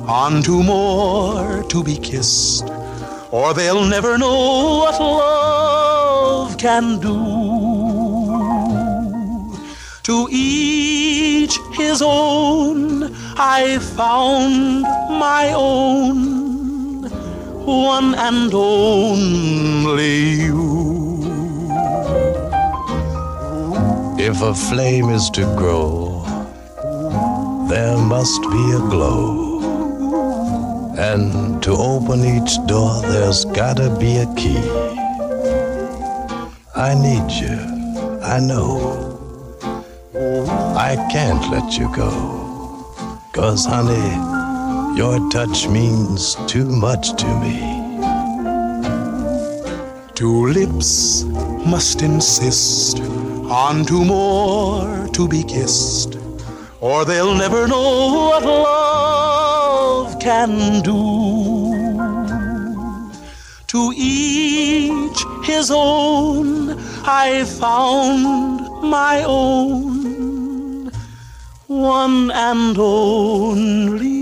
on 0.07 0.41
two 0.41 0.63
more 0.63 1.63
to 1.63 1.83
be 1.83 1.97
kissed 1.97 2.69
or 3.31 3.53
they'll 3.53 3.83
never 3.83 4.17
know 4.17 4.79
what 4.79 4.99
love 4.99 5.86
can 6.58 6.99
do. 6.99 7.18
To 10.03 10.28
each 10.32 11.58
his 11.74 12.01
own, 12.01 13.14
I 13.38 13.78
found 13.80 14.84
my 15.20 15.53
own, 15.53 17.03
one 17.66 18.16
and 18.16 18.51
only 18.53 20.32
you. 20.45 20.88
If 24.18 24.41
a 24.41 24.53
flame 24.53 25.10
is 25.10 25.30
to 25.32 25.43
grow, 25.55 26.24
there 27.70 27.97
must 27.97 28.41
be 28.43 28.72
a 28.72 28.80
glow. 28.80 29.45
And 30.97 31.62
to 31.62 31.72
open 31.74 32.26
each 32.26 32.58
door, 32.66 33.01
there's 33.03 33.45
gotta 33.45 33.95
be 33.99 34.18
a 34.18 34.34
key. 34.36 34.96
I 36.80 36.93
need 36.93 37.32
you, 37.32 37.57
I 38.21 38.39
know. 38.39 39.17
I 40.78 40.95
can't 41.11 41.49
let 41.49 41.75
you 41.75 41.91
go. 41.95 42.11
Cause, 43.34 43.65
honey, 43.65 44.13
your 44.95 45.28
touch 45.32 45.67
means 45.67 46.36
too 46.45 46.65
much 46.69 47.15
to 47.15 47.28
me. 47.39 47.57
Two 50.13 50.47
lips 50.49 51.23
must 51.65 52.03
insist 52.03 52.99
on 53.49 53.84
two 53.84 54.05
more 54.05 55.07
to 55.13 55.28
be 55.28 55.43
kissed, 55.43 56.19
or 56.80 57.05
they'll 57.05 57.34
never 57.34 57.67
know 57.67 58.30
what 58.30 58.43
love 58.43 60.19
can 60.19 60.84
do. 60.84 61.28
To 63.65 63.93
each 63.95 65.07
his 65.47 65.71
own, 65.71 66.77
I 67.05 67.45
found 67.45 68.59
my 68.83 69.23
own, 69.25 70.91
one 71.67 72.31
and 72.31 72.77
only. 72.77 74.17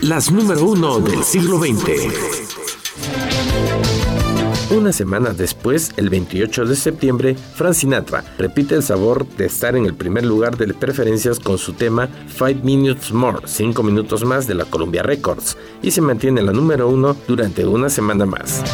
Las 0.00 0.30
número 0.30 0.64
uno 0.64 1.00
del 1.00 1.22
siglo 1.24 1.58
XX. 1.58 2.53
Una 4.74 4.92
semana 4.92 5.30
después, 5.30 5.92
el 5.96 6.10
28 6.10 6.66
de 6.66 6.74
septiembre, 6.74 7.36
Frank 7.36 7.74
Sinatra 7.74 8.24
repite 8.38 8.74
el 8.74 8.82
sabor 8.82 9.24
de 9.24 9.46
estar 9.46 9.76
en 9.76 9.86
el 9.86 9.94
primer 9.94 10.24
lugar 10.24 10.56
de 10.56 10.74
preferencias 10.74 11.38
con 11.38 11.58
su 11.58 11.74
tema 11.74 12.08
Five 12.26 12.56
Minutes 12.64 13.12
More, 13.12 13.38
5 13.44 13.80
minutos 13.84 14.24
más 14.24 14.48
de 14.48 14.54
la 14.54 14.64
Columbia 14.64 15.04
Records, 15.04 15.56
y 15.80 15.92
se 15.92 16.00
mantiene 16.00 16.40
en 16.40 16.46
la 16.46 16.52
número 16.52 16.88
uno 16.88 17.16
durante 17.28 17.64
una 17.64 17.88
semana 17.88 18.26
más. 18.26 18.64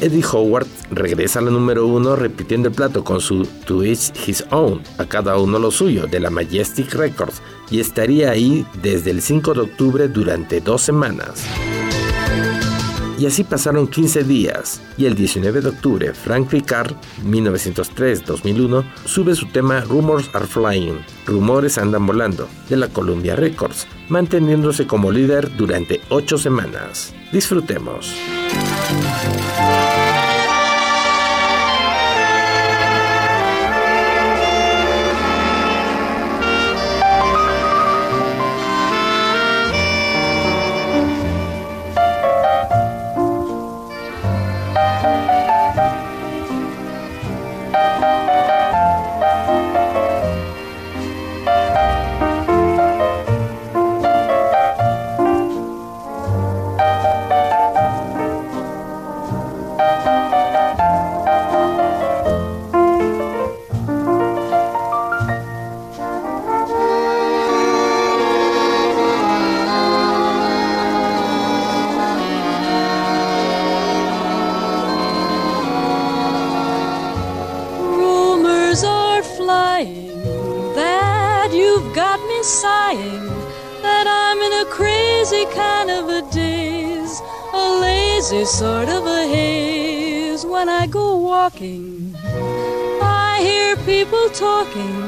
Eddie 0.00 0.24
Howard 0.32 0.66
regresa 0.90 1.38
a 1.38 1.42
la 1.42 1.52
número 1.52 1.86
uno 1.86 2.16
repitiendo 2.16 2.68
el 2.68 2.74
plato 2.74 3.04
con 3.04 3.20
su 3.20 3.46
To 3.64 3.84
Each 3.84 4.12
His 4.26 4.44
Own, 4.50 4.82
a 4.98 5.04
cada 5.04 5.38
uno 5.38 5.60
lo 5.60 5.70
suyo, 5.70 6.08
de 6.08 6.18
la 6.18 6.30
Majestic 6.30 6.94
Records, 6.94 7.42
y 7.70 7.78
estaría 7.78 8.32
ahí 8.32 8.66
desde 8.82 9.12
el 9.12 9.22
5 9.22 9.54
de 9.54 9.60
octubre 9.60 10.08
durante 10.08 10.60
dos 10.60 10.82
semanas. 10.82 11.44
Y 13.18 13.26
así 13.26 13.42
pasaron 13.42 13.88
15 13.88 14.22
días, 14.22 14.80
y 14.96 15.06
el 15.06 15.16
19 15.16 15.60
de 15.60 15.70
octubre, 15.70 16.14
Frank 16.14 16.52
Ricard, 16.52 16.94
1903-2001, 17.24 18.84
sube 19.04 19.34
su 19.34 19.46
tema 19.46 19.80
Rumors 19.80 20.30
Are 20.34 20.46
Flying, 20.46 21.00
Rumores 21.26 21.78
Andan 21.78 22.06
Volando, 22.06 22.48
de 22.68 22.76
la 22.76 22.86
Columbia 22.88 23.34
Records, 23.34 23.88
manteniéndose 24.08 24.86
como 24.86 25.10
líder 25.10 25.56
durante 25.56 26.00
8 26.10 26.38
semanas. 26.38 27.12
Disfrutemos. 27.32 28.14
You've 81.78 81.94
got 81.94 82.18
me 82.26 82.42
sighing, 82.42 83.26
that 83.82 84.06
I'm 84.22 84.38
in 84.46 84.66
a 84.66 84.70
crazy 84.70 85.44
kind 85.54 85.90
of 85.90 86.08
a 86.08 86.22
daze, 86.32 87.20
a 87.52 87.80
lazy 87.80 88.44
sort 88.44 88.88
of 88.88 89.06
a 89.06 89.22
haze 89.28 90.44
when 90.44 90.68
I 90.68 90.86
go 90.86 91.16
walking. 91.16 92.14
I 93.00 93.38
hear 93.40 93.76
people 93.92 94.28
talking. 94.30 94.98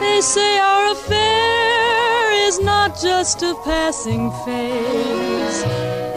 They 0.00 0.20
say 0.22 0.58
our 0.58 0.92
affair 0.92 2.46
is 2.46 2.58
not 2.60 2.98
just 2.98 3.42
a 3.42 3.54
passing 3.64 4.30
phase. 4.46 5.62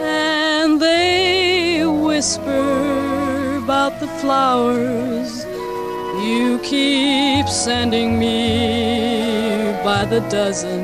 And 0.00 0.80
they 0.80 1.84
whisper 1.84 3.58
about 3.62 4.00
the 4.00 4.08
flowers 4.20 5.44
you 6.24 6.58
keep 6.62 7.46
sending 7.48 8.18
me 8.18 9.51
by 9.84 10.04
the 10.04 10.20
dozen. 10.28 10.82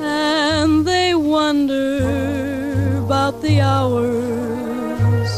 And 0.00 0.86
they 0.86 1.14
wonder 1.14 2.98
about 3.04 3.42
the 3.42 3.60
hours 3.60 5.30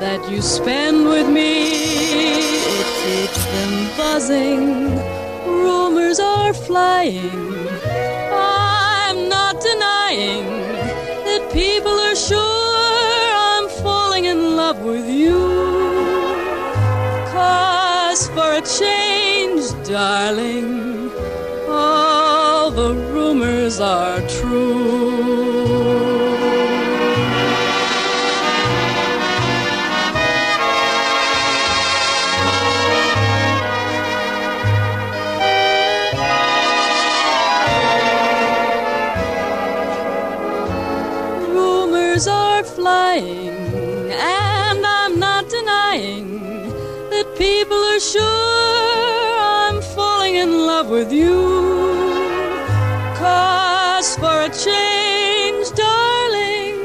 that 0.00 0.30
you 0.30 0.40
spend 0.42 1.06
with 1.06 1.28
me. 1.28 1.50
It 2.78 2.88
keeps 3.02 3.44
them 3.54 3.72
buzzing. 3.96 4.96
Rumors 5.46 6.18
are 6.20 6.54
flying. 6.54 7.30
I'm 8.32 9.28
not 9.28 9.60
denying 9.60 10.46
that 11.26 11.50
people 11.52 11.92
are 11.92 12.16
sure 12.16 13.34
I'm 13.50 13.68
falling 13.82 14.24
in 14.24 14.56
love 14.56 14.80
with 14.82 15.08
you. 15.08 15.38
Cause 17.32 18.28
for 18.28 18.52
a 18.54 18.62
change, 18.62 19.64
darling, 19.86 21.09
rumors 23.70 23.80
are 23.80 24.20
true. 24.28 25.20
Rumors 41.48 42.26
are 42.26 42.64
flying, 42.64 43.48
and 44.10 44.84
I'm 44.84 45.18
not 45.18 45.48
denying 45.48 46.40
that 47.10 47.26
people 47.36 47.76
are 47.76 48.00
sure 48.00 49.38
I'm 49.40 49.80
falling 49.94 50.34
in 50.36 50.66
love 50.66 50.88
with 50.88 51.12
you. 51.12 51.49
Change, 54.52 55.70
darling, 55.76 56.76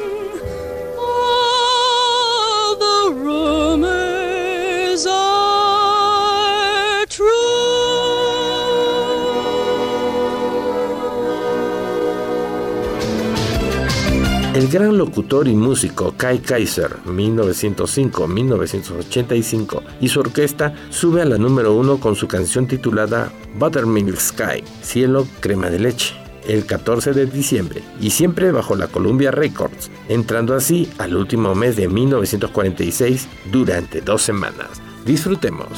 all 1.00 2.76
the 2.78 3.12
rumors 3.24 5.08
are 5.08 5.46
El 14.54 14.68
gran 14.70 14.98
locutor 14.98 15.48
y 15.50 15.56
músico 15.56 16.14
Kai 16.16 16.40
Kaiser, 16.40 16.96
1905-1985, 17.06 19.82
y 20.00 20.08
su 20.08 20.22
orquesta 20.22 20.74
sube 20.90 21.22
a 21.22 21.26
la 21.26 21.38
número 21.38 21.74
uno 21.74 22.00
con 22.00 22.16
su 22.16 22.28
canción 22.28 22.66
titulada 22.66 23.30
Buttermilk 23.60 24.18
Sky, 24.18 24.64
Cielo 24.82 25.28
Crema 25.42 25.70
de 25.70 25.80
Leche, 25.80 26.25
el 26.48 26.66
14 26.66 27.14
de 27.14 27.26
diciembre, 27.26 27.84
y 28.00 28.10
siempre 28.10 28.52
bajo 28.52 28.76
la 28.76 28.88
Columbia 28.88 29.32
Records, 29.32 29.90
entrando 30.10 30.56
así 30.56 30.90
al 30.98 31.16
último 31.16 31.56
mes 31.56 31.76
de 31.76 31.88
1946 31.88 33.28
durante 33.52 34.02
dos 34.02 34.22
semanas. 34.22 34.82
Disfrutemos. 35.06 35.70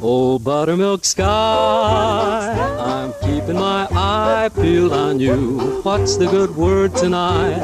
Oh, 0.00 0.38
buttermilk 0.38 1.04
sky, 1.04 1.24
I'm 1.24 3.12
keeping 3.22 3.56
my 3.56 3.86
eye 3.92 4.50
on 4.92 5.20
you. 5.20 5.80
What's 5.82 6.16
the 6.16 6.26
good 6.26 6.56
word 6.56 6.94
tonight? 6.94 7.60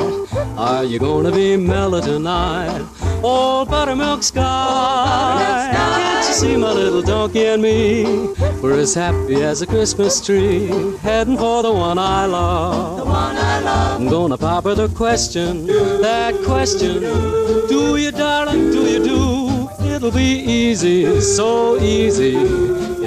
Are 0.59 0.83
you 0.83 0.99
gonna 0.99 1.31
be 1.31 1.57
mellow 1.57 2.01
tonight? 2.01 2.85
Oh, 3.23 3.65
buttermilk 3.65 4.25
sky, 4.25 5.71
can't 5.73 6.27
you 6.27 6.35
see 6.35 6.57
my 6.57 6.73
little 6.73 7.01
donkey 7.01 7.47
and 7.47 7.63
me? 7.63 8.35
We're 8.61 8.81
as 8.81 8.93
happy 8.93 9.37
as 9.41 9.63
a 9.63 9.69
Christmas 9.69 10.21
tree, 10.21 10.67
heading 10.99 11.37
for 11.37 11.63
the 11.63 11.73
one 11.73 11.97
I 11.97 12.27
love. 12.27 12.97
The 12.97 13.05
one 13.05 13.37
I 13.37 13.61
love. 13.61 14.01
I'm 14.01 14.09
gonna 14.09 14.37
pop 14.37 14.65
her 14.65 14.75
the 14.75 14.89
question, 14.89 15.65
that 16.03 16.35
question. 16.45 17.03
Do 17.69 17.97
you, 17.97 18.11
darling, 18.11 18.73
do 18.73 18.83
you 18.83 18.99
do? 19.05 19.95
It'll 19.95 20.11
be 20.11 20.41
easy, 20.41 21.21
so 21.21 21.81
easy. 21.81 22.35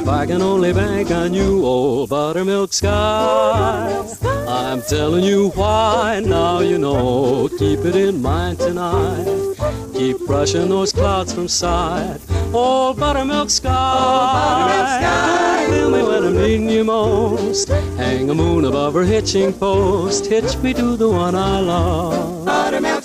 If 0.02 0.08
I 0.08 0.26
can 0.26 0.42
only 0.42 0.74
bank 0.74 1.12
on 1.12 1.32
you, 1.32 1.64
old 1.64 2.10
buttermilk 2.10 2.74
sky. 2.74 4.04
I'm 4.48 4.82
telling 4.82 5.24
you 5.24 5.50
why, 5.50 6.24
now 6.26 6.62
you 6.62 6.80
know. 6.80 7.48
Keep 7.60 7.86
it 7.86 7.96
in 7.96 8.20
mind 8.20 8.58
tonight. 8.58 9.28
Keep 9.94 10.26
brushing 10.26 10.70
those 10.70 10.92
clouds 10.92 11.32
from 11.32 11.48
sight. 11.48 12.20
Old 12.52 13.00
buttermilk 13.00 13.52
sky. 13.52 13.68
Feel 15.70 15.92
me 15.92 16.02
when 16.02 16.26
I'm 16.26 16.34
needing 16.34 16.68
you 16.68 16.84
most. 16.84 17.70
Hang 17.70 18.28
a 18.32 18.34
moon 18.34 18.66
above 18.66 18.96
her 18.96 19.04
hitching 19.04 19.54
post. 19.54 20.26
Hitch 20.26 20.58
me 20.58 20.74
to 20.74 20.98
the 20.98 21.10
one 21.10 21.36
I 21.36 21.60
love. 21.60 22.46
Buttermilk 22.46 23.01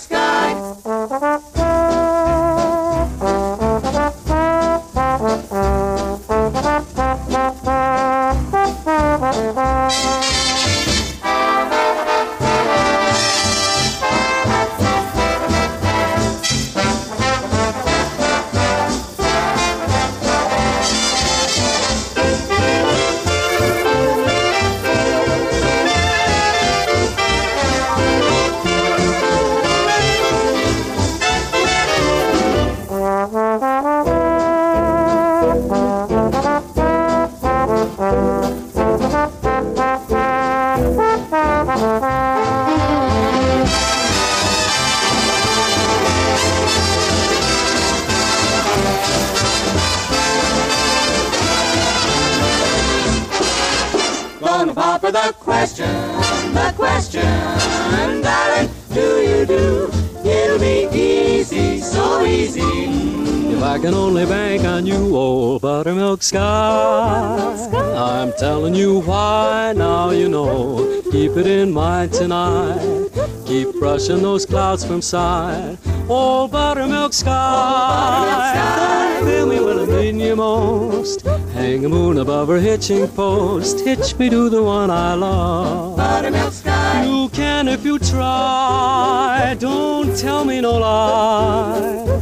telling 68.39 68.75
you 68.75 69.01
why, 69.01 69.73
now 69.75 70.11
you 70.11 70.29
know. 70.29 71.01
Keep 71.11 71.37
it 71.37 71.47
in 71.47 71.73
mind 71.73 72.13
tonight. 72.13 73.09
Keep 73.47 73.79
brushing 73.79 74.23
those 74.23 74.45
clouds 74.45 74.85
from 74.85 75.01
sight. 75.01 75.79
Old 76.09 76.53
buttermilk 76.53 77.13
sky. 77.13 79.21
Feel 79.25 79.47
me 79.47 79.61
when 79.61 79.79
I'm 79.79 79.89
needing 79.89 80.21
you 80.21 80.37
most. 80.37 81.23
Hang 81.55 81.85
a 81.85 81.89
moon 81.89 82.19
above 82.19 82.49
her 82.49 82.59
hitching 82.59 83.09
post. 83.09 83.81
Hitch 83.81 84.17
me 84.19 84.29
to 84.29 84.51
the 84.51 84.63
one 84.63 84.91
I 84.91 85.15
love. 85.15 85.97
Buttermilk 85.97 86.53
sky. 86.53 87.05
You 87.05 87.29
can 87.31 87.69
if 87.69 87.85
you 87.85 87.99
try. 87.99 89.57
Don't 89.59 90.15
tell 90.17 90.45
me 90.45 90.61
no 90.61 90.79
lie. 90.79 92.21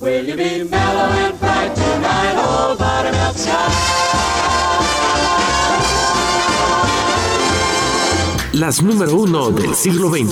Will 0.00 0.24
you 0.24 0.36
be 0.36 0.64
mellow 0.64 1.08
and 1.24 1.38
bright 1.38 1.74
tonight, 1.76 2.34
old 2.36 2.78
buttermilk 2.78 3.36
sky? 3.36 4.51
Las 8.62 8.78
número 8.80 9.16
uno 9.16 9.50
del 9.50 9.74
siglo 9.74 10.08
XX. 10.08 10.24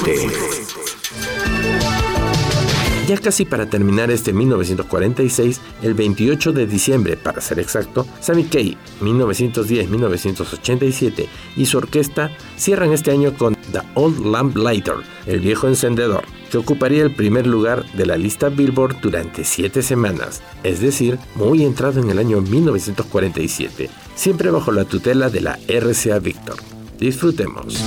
ya 3.09 3.18
casi 3.18 3.45
para 3.45 3.68
terminar 3.68 4.12
este 4.12 4.33
1946, 4.33 5.61
el 5.83 5.95
28 5.95 6.53
de 6.53 6.68
diciembre 6.68 7.16
para 7.16 7.41
ser 7.41 7.59
exacto, 7.59 8.07
Sammy 8.20 8.45
Kaye, 8.45 8.76
1910-1987 9.01 11.26
y 11.57 11.66
su 11.66 11.78
orquesta 11.78 12.31
cierran 12.57 12.93
este 12.93 13.11
año 13.11 13.37
con 13.37 13.57
The 13.72 13.81
Old 13.95 14.24
Lamp 14.24 14.57
Lighter, 14.57 14.99
el 15.26 15.41
viejo 15.41 15.66
encendedor, 15.66 16.22
que 16.53 16.59
ocuparía 16.59 17.03
el 17.03 17.16
primer 17.16 17.49
lugar 17.49 17.85
de 17.95 18.07
la 18.07 18.16
lista 18.16 18.49
Billboard 18.49 19.01
durante 19.01 19.43
siete 19.43 19.83
semanas, 19.83 20.41
es 20.62 20.81
decir, 20.81 21.18
muy 21.35 21.64
entrado 21.64 22.01
en 22.01 22.11
el 22.11 22.20
año 22.20 22.41
1947, 22.43 23.91
siempre 24.14 24.53
bajo 24.53 24.70
la 24.70 24.85
tutela 24.85 25.31
de 25.31 25.41
la 25.41 25.59
RCA 25.66 26.20
Victor. 26.20 26.80
Disfrutemos. 27.01 27.80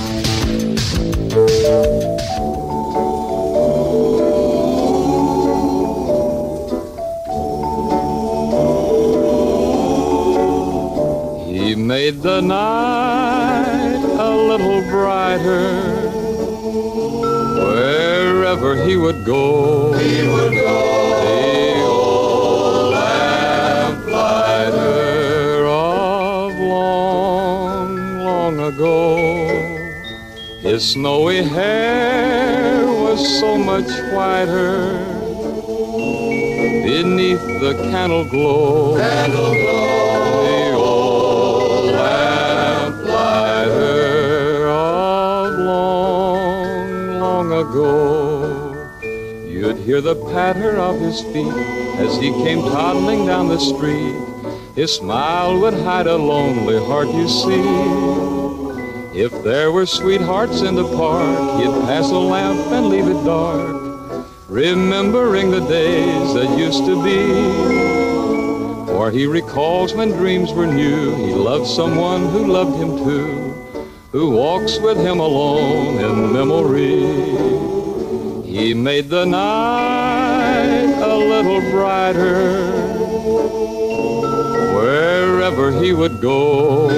He 11.46 11.76
made 11.76 12.22
the 12.22 12.40
night 12.40 14.02
a 14.18 14.30
little 14.34 14.80
brighter. 14.90 15.78
Wherever 17.54 18.84
he 18.84 18.96
would 18.96 19.24
go, 19.24 19.92
he 19.92 20.26
would 20.26 20.54
go. 20.54 21.33
His 30.74 30.90
snowy 30.90 31.40
hair 31.44 32.84
was 32.84 33.38
so 33.38 33.56
much 33.56 33.86
whiter 34.12 34.98
beneath 36.82 37.46
the 37.60 37.74
candle 37.92 38.24
glow. 38.24 38.96
Candle 38.96 39.54
glow. 39.54 40.42
The 40.42 40.72
old 40.74 41.84
lamplighter 41.92 43.06
of 44.66 45.58
long, 45.60 47.20
long 47.20 47.52
ago. 47.52 48.98
You'd 49.48 49.76
hear 49.76 50.00
the 50.00 50.16
patter 50.32 50.76
of 50.76 50.98
his 50.98 51.20
feet 51.20 51.54
as 52.02 52.16
he 52.16 52.32
came 52.42 52.62
toddling 52.62 53.26
down 53.26 53.46
the 53.46 53.60
street. 53.60 54.16
His 54.74 54.92
smile 54.92 55.56
would 55.60 55.74
hide 55.74 56.08
a 56.08 56.16
lonely 56.16 56.84
heart, 56.84 57.06
you 57.10 57.28
see. 57.28 58.33
If 59.14 59.44
there 59.44 59.70
were 59.72 59.86
sweethearts 59.86 60.62
in 60.62 60.74
the 60.74 60.88
park, 60.96 61.60
he'd 61.60 61.86
pass 61.86 62.10
a 62.10 62.18
lamp 62.18 62.72
and 62.72 62.88
leave 62.88 63.08
it 63.08 63.24
dark 63.24 63.84
remembering 64.54 65.50
the 65.50 65.66
days 65.66 66.34
that 66.34 66.56
used 66.56 66.84
to 66.84 67.02
be. 67.02 67.26
For 68.86 69.10
he 69.10 69.26
recalls 69.26 69.94
when 69.94 70.10
dreams 70.10 70.52
were 70.52 70.66
new, 70.66 71.14
he 71.16 71.34
loved 71.34 71.66
someone 71.66 72.28
who 72.28 72.46
loved 72.46 72.76
him 72.76 72.96
too, 72.98 73.52
who 74.12 74.30
walks 74.30 74.78
with 74.78 74.96
him 74.96 75.18
alone 75.18 75.98
in 75.98 76.32
memory. 76.32 77.00
He 78.46 78.74
made 78.74 79.08
the 79.08 79.24
night 79.24 80.94
a 81.02 81.16
little 81.16 81.60
brighter. 81.72 82.82
Wherever 84.76 85.72
he 85.82 85.92
would 85.92 86.20
go, 86.20 86.90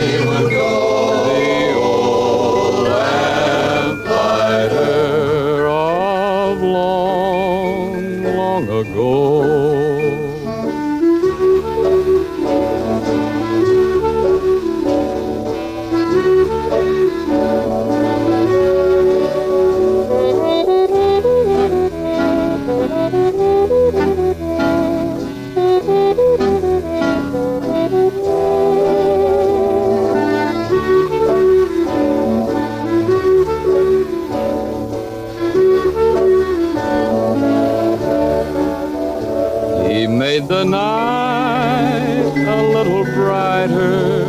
made 40.48 40.56
the 40.56 40.64
night 40.64 42.34
a 42.36 42.62
little 42.62 43.04
brighter. 43.04 44.24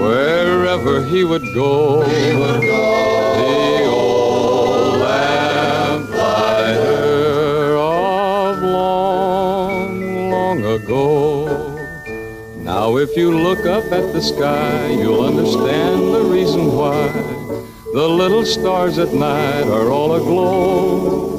Wherever 0.00 1.04
he 1.06 1.24
would 1.24 1.42
go, 1.54 2.04
the 2.04 3.84
old 3.86 5.02
of 7.80 8.62
long, 8.62 10.30
long 10.30 10.64
ago. 10.64 11.48
Now, 12.56 12.96
if 12.96 13.16
you 13.16 13.36
look 13.36 13.66
up 13.66 13.84
at 13.92 14.12
the 14.12 14.20
sky, 14.20 14.90
you'll 14.90 15.24
understand 15.24 16.14
the 16.14 16.22
reason 16.24 16.76
why 16.76 17.08
the 17.92 18.08
little 18.08 18.44
stars 18.44 18.98
at 18.98 19.12
night 19.12 19.66
are 19.66 19.90
all 19.90 20.14
aglow. 20.14 21.37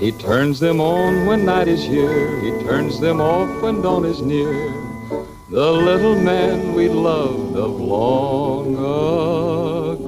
He 0.00 0.12
turns 0.12 0.60
them 0.60 0.80
on 0.80 1.26
when 1.26 1.44
night 1.44 1.66
is 1.66 1.82
here. 1.82 2.40
He 2.40 2.50
turns 2.64 3.00
them 3.00 3.20
off 3.20 3.50
when 3.60 3.82
dawn 3.82 4.04
is 4.04 4.22
near. 4.22 4.72
The 5.50 5.72
little 5.72 6.14
man 6.14 6.72
we 6.72 6.88
loved 6.88 7.56
of 7.56 7.80
long 7.80 8.74
ago. 8.76 9.98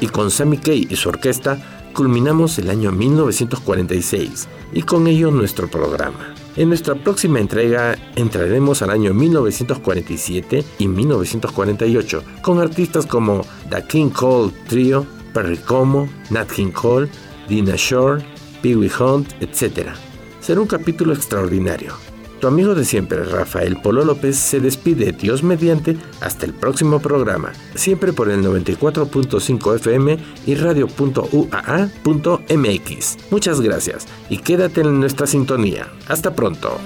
Y 0.00 0.06
con 0.06 0.30
Sammy 0.30 0.56
Kaye 0.56 0.86
y 0.88 0.96
su 0.96 1.10
orquesta 1.10 1.58
culminamos 1.92 2.58
el 2.58 2.70
año 2.70 2.92
1946 2.92 4.48
y 4.72 4.82
con 4.82 5.06
ello 5.06 5.30
nuestro 5.30 5.68
programa. 5.68 6.37
En 6.58 6.70
nuestra 6.70 6.96
próxima 6.96 7.38
entrega 7.38 7.96
entraremos 8.16 8.82
al 8.82 8.90
año 8.90 9.14
1947 9.14 10.64
y 10.80 10.88
1948 10.88 12.24
con 12.42 12.58
artistas 12.58 13.06
como 13.06 13.42
The 13.70 13.84
King 13.86 14.10
Cole 14.10 14.52
Trio, 14.66 15.06
Perry 15.32 15.58
Como, 15.58 16.08
Nat 16.30 16.50
King 16.50 16.72
Cole, 16.72 17.08
Dina 17.48 17.74
Shore, 17.76 18.24
Pee 18.60 18.74
Wee 18.74 18.90
Hunt, 18.98 19.34
etc. 19.40 19.90
Será 20.40 20.60
un 20.60 20.66
capítulo 20.66 21.12
extraordinario. 21.12 22.07
Tu 22.40 22.46
amigo 22.46 22.74
de 22.74 22.84
siempre, 22.84 23.24
Rafael 23.24 23.78
Polo 23.80 24.04
López, 24.04 24.36
se 24.36 24.60
despide 24.60 25.10
Dios 25.12 25.42
mediante 25.42 25.96
hasta 26.20 26.46
el 26.46 26.54
próximo 26.54 27.00
programa, 27.00 27.52
siempre 27.74 28.12
por 28.12 28.30
el 28.30 28.44
94.5 28.44 29.74
FM 29.76 30.18
y 30.46 30.54
radio.uaa.mx. 30.54 31.56
Muchas 33.30 33.60
gracias 33.60 34.06
y 34.30 34.38
quédate 34.38 34.82
en 34.82 35.00
nuestra 35.00 35.26
sintonía. 35.26 35.88
Hasta 36.06 36.34
pronto. 36.34 36.78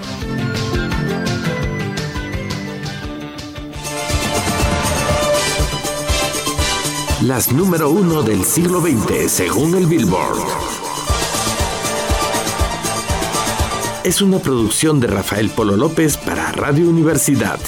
Las 7.23 7.53
número 7.53 7.91
uno 7.91 8.23
del 8.23 8.43
siglo 8.43 8.81
XX 8.81 9.31
según 9.31 9.77
el 9.77 9.87
Billboard. 9.87 10.82
Es 14.05 14.21
una 14.21 14.39
producción 14.39 15.01
de 15.01 15.07
Rafael 15.07 15.51
Polo 15.51 15.77
López 15.77 16.17
para 16.17 16.51
Radio 16.53 16.89
Universidad. 16.89 17.61